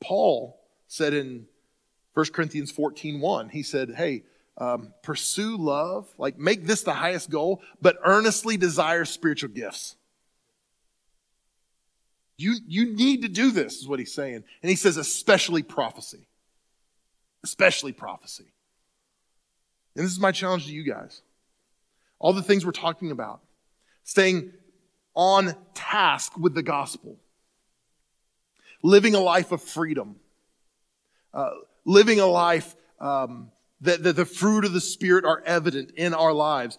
[0.00, 1.46] Paul said in
[2.14, 4.24] 1 Corinthians 14 1, he said, Hey,
[4.58, 9.96] um, pursue love, like make this the highest goal, but earnestly desire spiritual gifts.
[12.36, 14.44] You, you need to do this, is what he's saying.
[14.62, 16.26] And he says, especially prophecy.
[17.42, 18.46] Especially prophecy.
[19.94, 21.22] And this is my challenge to you guys.
[22.18, 23.40] All the things we're talking about,
[24.02, 24.52] staying
[25.14, 27.18] on task with the gospel,
[28.82, 30.16] living a life of freedom,
[31.32, 31.50] uh,
[31.84, 36.32] living a life um, that, that the fruit of the Spirit are evident in our
[36.32, 36.78] lives.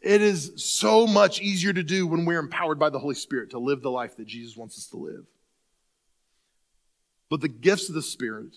[0.00, 3.58] It is so much easier to do when we're empowered by the Holy Spirit to
[3.58, 5.26] live the life that Jesus wants us to live.
[7.28, 8.56] But the gifts of the Spirit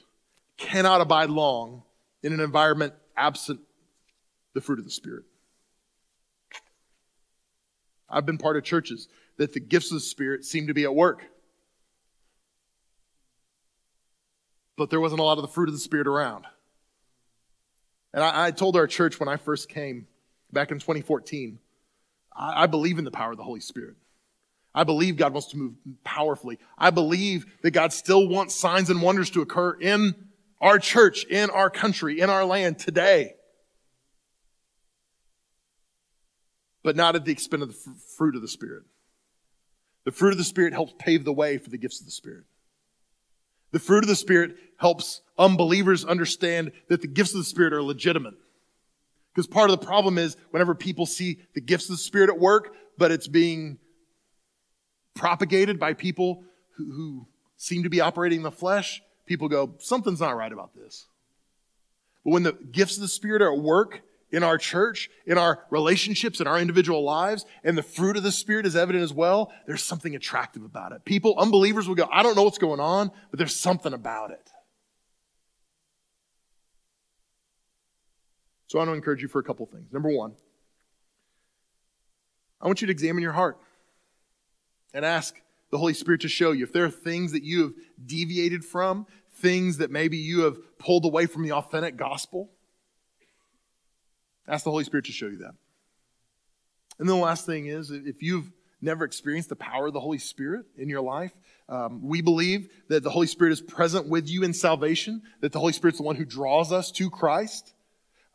[0.57, 1.83] cannot abide long
[2.21, 3.59] in an environment absent
[4.53, 5.25] the fruit of the Spirit.
[8.09, 10.95] I've been part of churches that the gifts of the Spirit seem to be at
[10.95, 11.23] work.
[14.77, 16.45] But there wasn't a lot of the fruit of the Spirit around.
[18.13, 20.07] And I, I told our church when I first came,
[20.53, 21.59] back in 2014.
[22.35, 23.95] I, I believe in the power of the Holy Spirit.
[24.75, 25.73] I believe God wants to move
[26.03, 26.57] powerfully.
[26.77, 30.15] I believe that God still wants signs and wonders to occur in
[30.59, 33.35] our church, in our country, in our land today.
[36.81, 38.83] But not at the expense of the fruit of the Spirit.
[40.05, 42.45] The fruit of the Spirit helps pave the way for the gifts of the Spirit.
[43.71, 47.81] The fruit of the Spirit helps unbelievers understand that the gifts of the Spirit are
[47.81, 48.35] legitimate.
[49.33, 52.39] Because part of the problem is whenever people see the gifts of the Spirit at
[52.39, 53.79] work, but it's being
[55.15, 56.43] propagated by people
[56.77, 57.27] who, who
[57.57, 61.07] seem to be operating in the flesh, people go, something's not right about this.
[62.23, 65.65] But when the gifts of the Spirit are at work in our church, in our
[65.69, 69.51] relationships, in our individual lives, and the fruit of the Spirit is evident as well,
[69.65, 71.05] there's something attractive about it.
[71.05, 74.51] People, unbelievers will go, I don't know what's going on, but there's something about it.
[78.67, 79.91] So I want to encourage you for a couple things.
[79.91, 80.33] Number one,
[82.61, 83.59] I want you to examine your heart
[84.93, 85.35] and ask
[85.69, 87.73] the Holy Spirit to show you if there are things that you have
[88.05, 89.05] deviated from,
[89.35, 92.51] things that maybe you have pulled away from the authentic gospel.
[94.47, 95.55] Ask the Holy Spirit to show you that.
[96.99, 98.51] And the last thing is if you've
[98.81, 101.31] never experienced the power of the Holy Spirit in your life,
[101.69, 105.59] um, we believe that the Holy Spirit is present with you in salvation, that the
[105.59, 107.73] Holy Spirit's the one who draws us to Christ.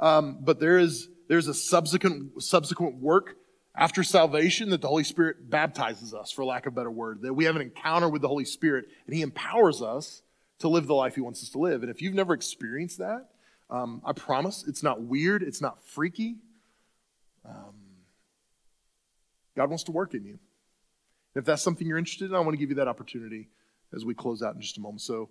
[0.00, 3.36] Um, but there is there's a subsequent subsequent work
[3.74, 7.22] after salvation that the Holy Spirit baptizes us, for lack of a better word.
[7.22, 10.22] That we have an encounter with the Holy Spirit, and He empowers us
[10.58, 11.82] to live the life He wants us to live.
[11.82, 13.28] And if you've never experienced that,
[13.70, 16.36] um, I promise it's not weird, it's not freaky.
[17.44, 17.74] Um,
[19.56, 20.38] God wants to work in you.
[21.34, 23.48] If that's something you're interested in, I want to give you that opportunity
[23.94, 25.02] as we close out in just a moment.
[25.02, 25.28] So,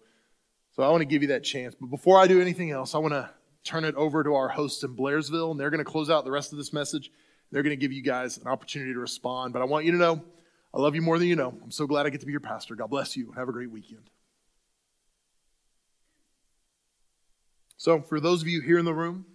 [0.76, 1.76] so I want to give you that chance.
[1.80, 3.30] But before I do anything else, I want to
[3.68, 6.32] turn it over to our hosts in Blairsville, and they're going to close out the
[6.32, 7.12] rest of this message.
[7.52, 9.54] They're going to give you guys an opportunity to respond.
[9.54, 10.24] But I want you to know
[10.74, 11.58] I love you more than you know.
[11.64, 12.76] I'm so glad I get to be your pastor.
[12.76, 13.32] God bless you.
[13.36, 14.10] Have a great weekend.
[17.78, 19.26] So, for those of you here in the room,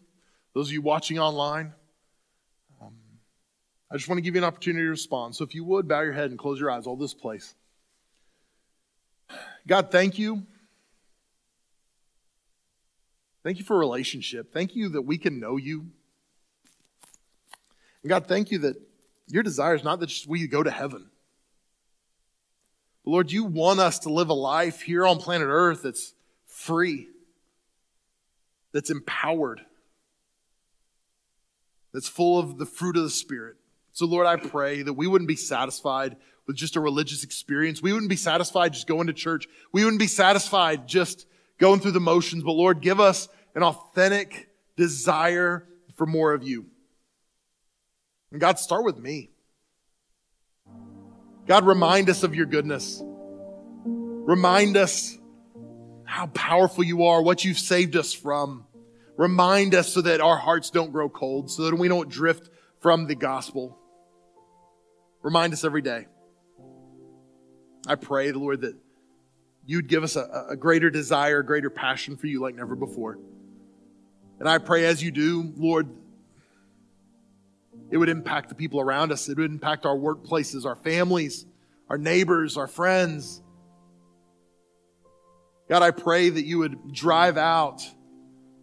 [0.55, 1.73] those of you watching online,
[2.81, 2.95] um,
[3.91, 5.35] I just want to give you an opportunity to respond.
[5.37, 7.55] So, if you would, bow your head and close your eyes, all this place.
[9.67, 10.47] God, thank you
[13.43, 14.53] Thank you for relationship.
[14.53, 15.87] Thank you that we can know you.
[18.03, 18.77] And God, thank you that
[19.27, 21.11] your desire is not that we go to heaven.
[23.05, 26.15] But Lord, you want us to live a life here on planet Earth that's
[26.47, 27.09] free,
[28.73, 29.61] that's empowered,
[31.93, 33.57] that's full of the fruit of the Spirit.
[33.93, 36.17] So, Lord, I pray that we wouldn't be satisfied
[36.47, 37.83] with just a religious experience.
[37.83, 39.47] We wouldn't be satisfied just going to church.
[39.73, 41.27] We wouldn't be satisfied just
[41.63, 42.43] going through the motions.
[42.43, 46.67] But, Lord, give us an authentic desire for more of you.
[48.33, 49.31] And God, start with me.
[51.47, 53.01] God, remind us of your goodness.
[53.85, 55.17] Remind us
[56.05, 58.67] how powerful you are, what you've saved us from.
[59.17, 62.51] Remind us so that our hearts don't grow cold, so that we don't drift
[62.81, 63.79] from the gospel.
[65.23, 66.07] Remind us every day.
[67.87, 68.75] I pray, the Lord, that
[69.67, 73.19] you'd give us a, a, greater desire, a greater passion for you like never before.
[74.39, 75.89] And I pray as you do, Lord,
[77.91, 79.29] it would impact the people around us.
[79.29, 81.47] It would impact our workplaces, our families,
[81.89, 83.41] our neighbors, our friends.
[85.69, 87.83] God, I pray that you would drive out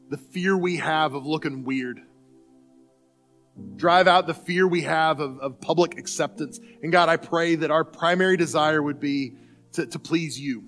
[0.10, 2.02] the fear we have of looking weird.
[3.76, 6.60] Drive out the fear we have of, of public acceptance.
[6.82, 9.36] And God, I pray that our primary desire would be
[9.74, 10.66] to, to please you.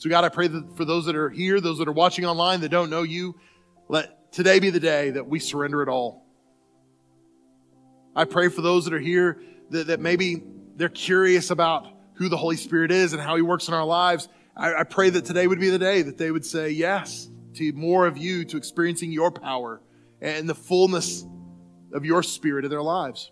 [0.00, 2.62] So, God, I pray that for those that are here, those that are watching online
[2.62, 3.38] that don't know you,
[3.86, 6.24] let today be the day that we surrender it all.
[8.16, 10.42] I pray for those that are here that, that maybe
[10.74, 14.30] they're curious about who the Holy Spirit is and how He works in our lives.
[14.56, 17.72] I, I pray that today would be the day that they would say yes to
[17.74, 19.82] more of you, to experiencing your power
[20.22, 21.26] and the fullness
[21.92, 23.30] of your spirit in their lives.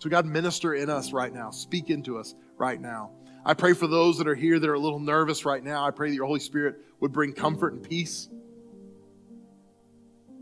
[0.00, 1.50] So, God, minister in us right now.
[1.50, 3.12] Speak into us right now.
[3.44, 5.86] I pray for those that are here that are a little nervous right now.
[5.86, 8.28] I pray that your Holy Spirit would bring comfort and peace.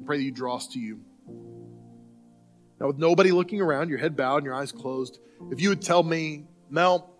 [0.00, 1.00] I pray that you draw us to you.
[2.80, 5.18] Now, with nobody looking around, your head bowed and your eyes closed,
[5.50, 7.10] if you would tell me, Mel,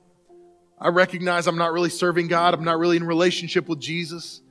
[0.78, 4.42] I recognize I'm not really serving God, I'm not really in relationship with Jesus.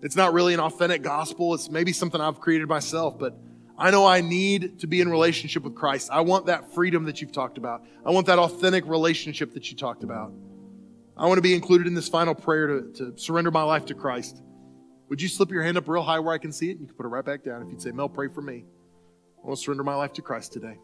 [0.00, 1.54] It's not really an authentic gospel.
[1.54, 3.38] It's maybe something I've created myself, but
[3.76, 6.10] I know I need to be in relationship with Christ.
[6.12, 7.84] I want that freedom that you've talked about.
[8.04, 10.32] I want that authentic relationship that you talked about.
[11.16, 13.94] I want to be included in this final prayer to, to surrender my life to
[13.94, 14.42] Christ.
[15.08, 16.78] Would you slip your hand up real high where I can see it?
[16.78, 17.62] You can put it right back down.
[17.62, 18.64] If you'd say, Mel, pray for me.
[19.42, 20.76] I want to surrender my life to Christ today.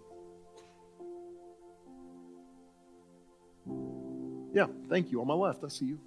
[4.53, 5.20] Yeah, thank you.
[5.20, 6.01] On my left, I see you.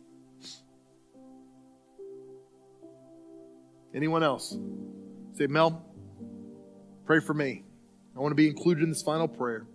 [3.93, 4.57] Anyone else?
[5.34, 5.86] Say, Mel,
[7.05, 7.63] pray for me.
[8.15, 9.65] I want to be included in this final prayer.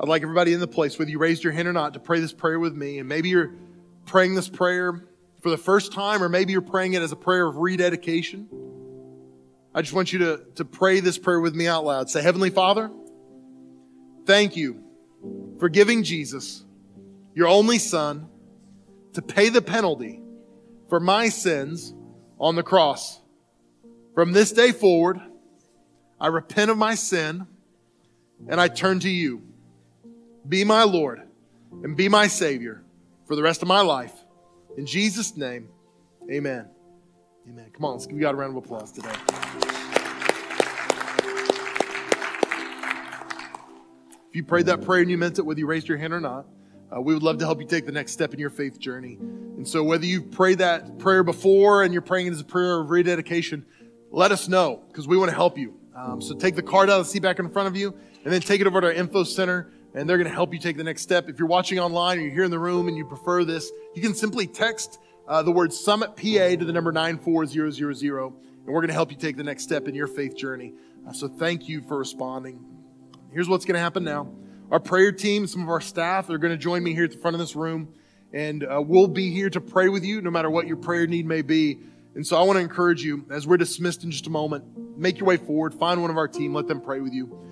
[0.00, 2.20] I'd like everybody in the place, whether you raised your hand or not, to pray
[2.20, 2.98] this prayer with me.
[3.00, 3.52] And maybe you're
[4.06, 5.06] praying this prayer
[5.42, 8.48] for the first time, or maybe you're praying it as a prayer of rededication.
[9.74, 12.08] I just want you to, to pray this prayer with me out loud.
[12.08, 12.90] Say, Heavenly Father,
[14.24, 14.82] thank you
[15.58, 16.64] for giving Jesus,
[17.34, 18.26] your only Son,
[19.12, 20.22] to pay the penalty
[20.88, 21.92] for my sins
[22.38, 23.20] on the cross.
[24.14, 25.20] From this day forward,
[26.18, 27.46] I repent of my sin
[28.48, 29.42] and I turn to you.
[30.50, 31.22] Be my Lord
[31.84, 32.82] and be my Savior
[33.28, 34.12] for the rest of my life.
[34.76, 35.68] In Jesus' name,
[36.28, 36.68] amen.
[37.48, 37.70] Amen.
[37.72, 39.12] Come on, let's give God a round of applause today.
[44.28, 46.20] If you prayed that prayer and you meant it, whether you raised your hand or
[46.20, 46.46] not,
[46.94, 49.18] uh, we would love to help you take the next step in your faith journey.
[49.20, 52.80] And so, whether you've prayed that prayer before and you're praying it as a prayer
[52.80, 53.64] of rededication,
[54.10, 55.78] let us know because we want to help you.
[55.94, 57.94] Um, so, take the card out of the seat back in front of you
[58.24, 60.60] and then take it over to our info center and they're going to help you
[60.60, 61.28] take the next step.
[61.28, 64.02] If you're watching online or you're here in the room and you prefer this, you
[64.02, 66.22] can simply text uh, the word Summit PA
[66.56, 68.34] to the number 94000, and
[68.66, 70.74] we're going to help you take the next step in your faith journey.
[71.08, 72.64] Uh, so, thank you for responding.
[73.32, 74.32] Here's what's going to happen now.
[74.70, 77.18] Our prayer team, some of our staff, are going to join me here at the
[77.18, 77.94] front of this room,
[78.32, 81.26] and uh, we'll be here to pray with you no matter what your prayer need
[81.26, 81.80] may be.
[82.14, 84.64] And so I want to encourage you, as we're dismissed in just a moment,
[84.98, 87.49] make your way forward, find one of our team, let them pray with you.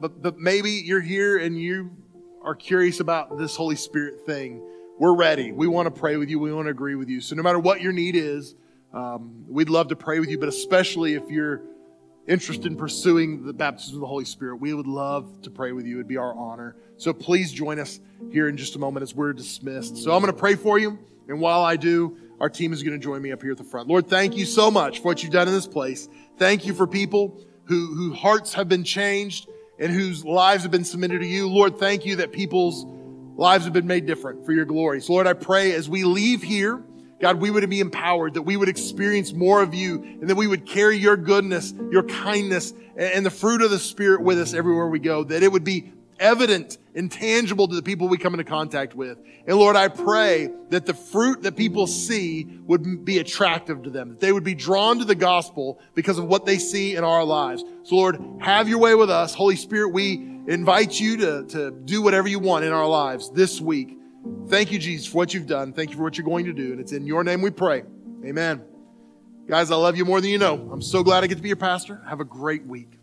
[0.00, 1.90] But, but maybe you're here and you
[2.42, 4.62] are curious about this Holy Spirit thing.
[4.98, 5.52] We're ready.
[5.52, 6.38] We want to pray with you.
[6.38, 7.20] We want to agree with you.
[7.20, 8.54] So no matter what your need is,
[8.92, 11.62] um, we'd love to pray with you, but especially if you're
[12.26, 15.86] interested in pursuing the baptism of the Holy Spirit, we would love to pray with
[15.86, 15.96] you.
[15.96, 16.76] It'd be our honor.
[16.96, 19.96] So please join us here in just a moment as we're dismissed.
[19.96, 20.98] So I'm going to pray for you.
[21.28, 23.64] And while I do, our team is going to join me up here at the
[23.64, 23.88] front.
[23.88, 26.08] Lord, thank you so much for what you've done in this place.
[26.38, 29.48] Thank you for people who, whose hearts have been changed
[29.78, 31.48] and whose lives have been submitted to you.
[31.48, 32.86] Lord, thank you that people's
[33.36, 35.00] lives have been made different for your glory.
[35.00, 36.82] So Lord, I pray as we leave here,
[37.20, 40.46] God, we would be empowered, that we would experience more of you, and that we
[40.46, 44.86] would carry your goodness, your kindness, and the fruit of the Spirit with us everywhere
[44.86, 48.92] we go, that it would be evident intangible to the people we come into contact
[48.92, 49.18] with.
[49.46, 54.10] And Lord, I pray that the fruit that people see would be attractive to them,
[54.10, 57.22] that they would be drawn to the gospel because of what they see in our
[57.22, 57.62] lives.
[57.84, 59.32] So Lord, have your way with us.
[59.32, 60.14] Holy Spirit, we
[60.48, 63.96] invite you to, to do whatever you want in our lives this week.
[64.48, 65.72] Thank you, Jesus, for what you've done.
[65.72, 66.72] Thank you for what you're going to do.
[66.72, 67.84] And it's in your name we pray.
[68.26, 68.60] Amen.
[69.46, 70.68] Guys, I love you more than you know.
[70.72, 72.02] I'm so glad I get to be your pastor.
[72.08, 72.97] Have a great week.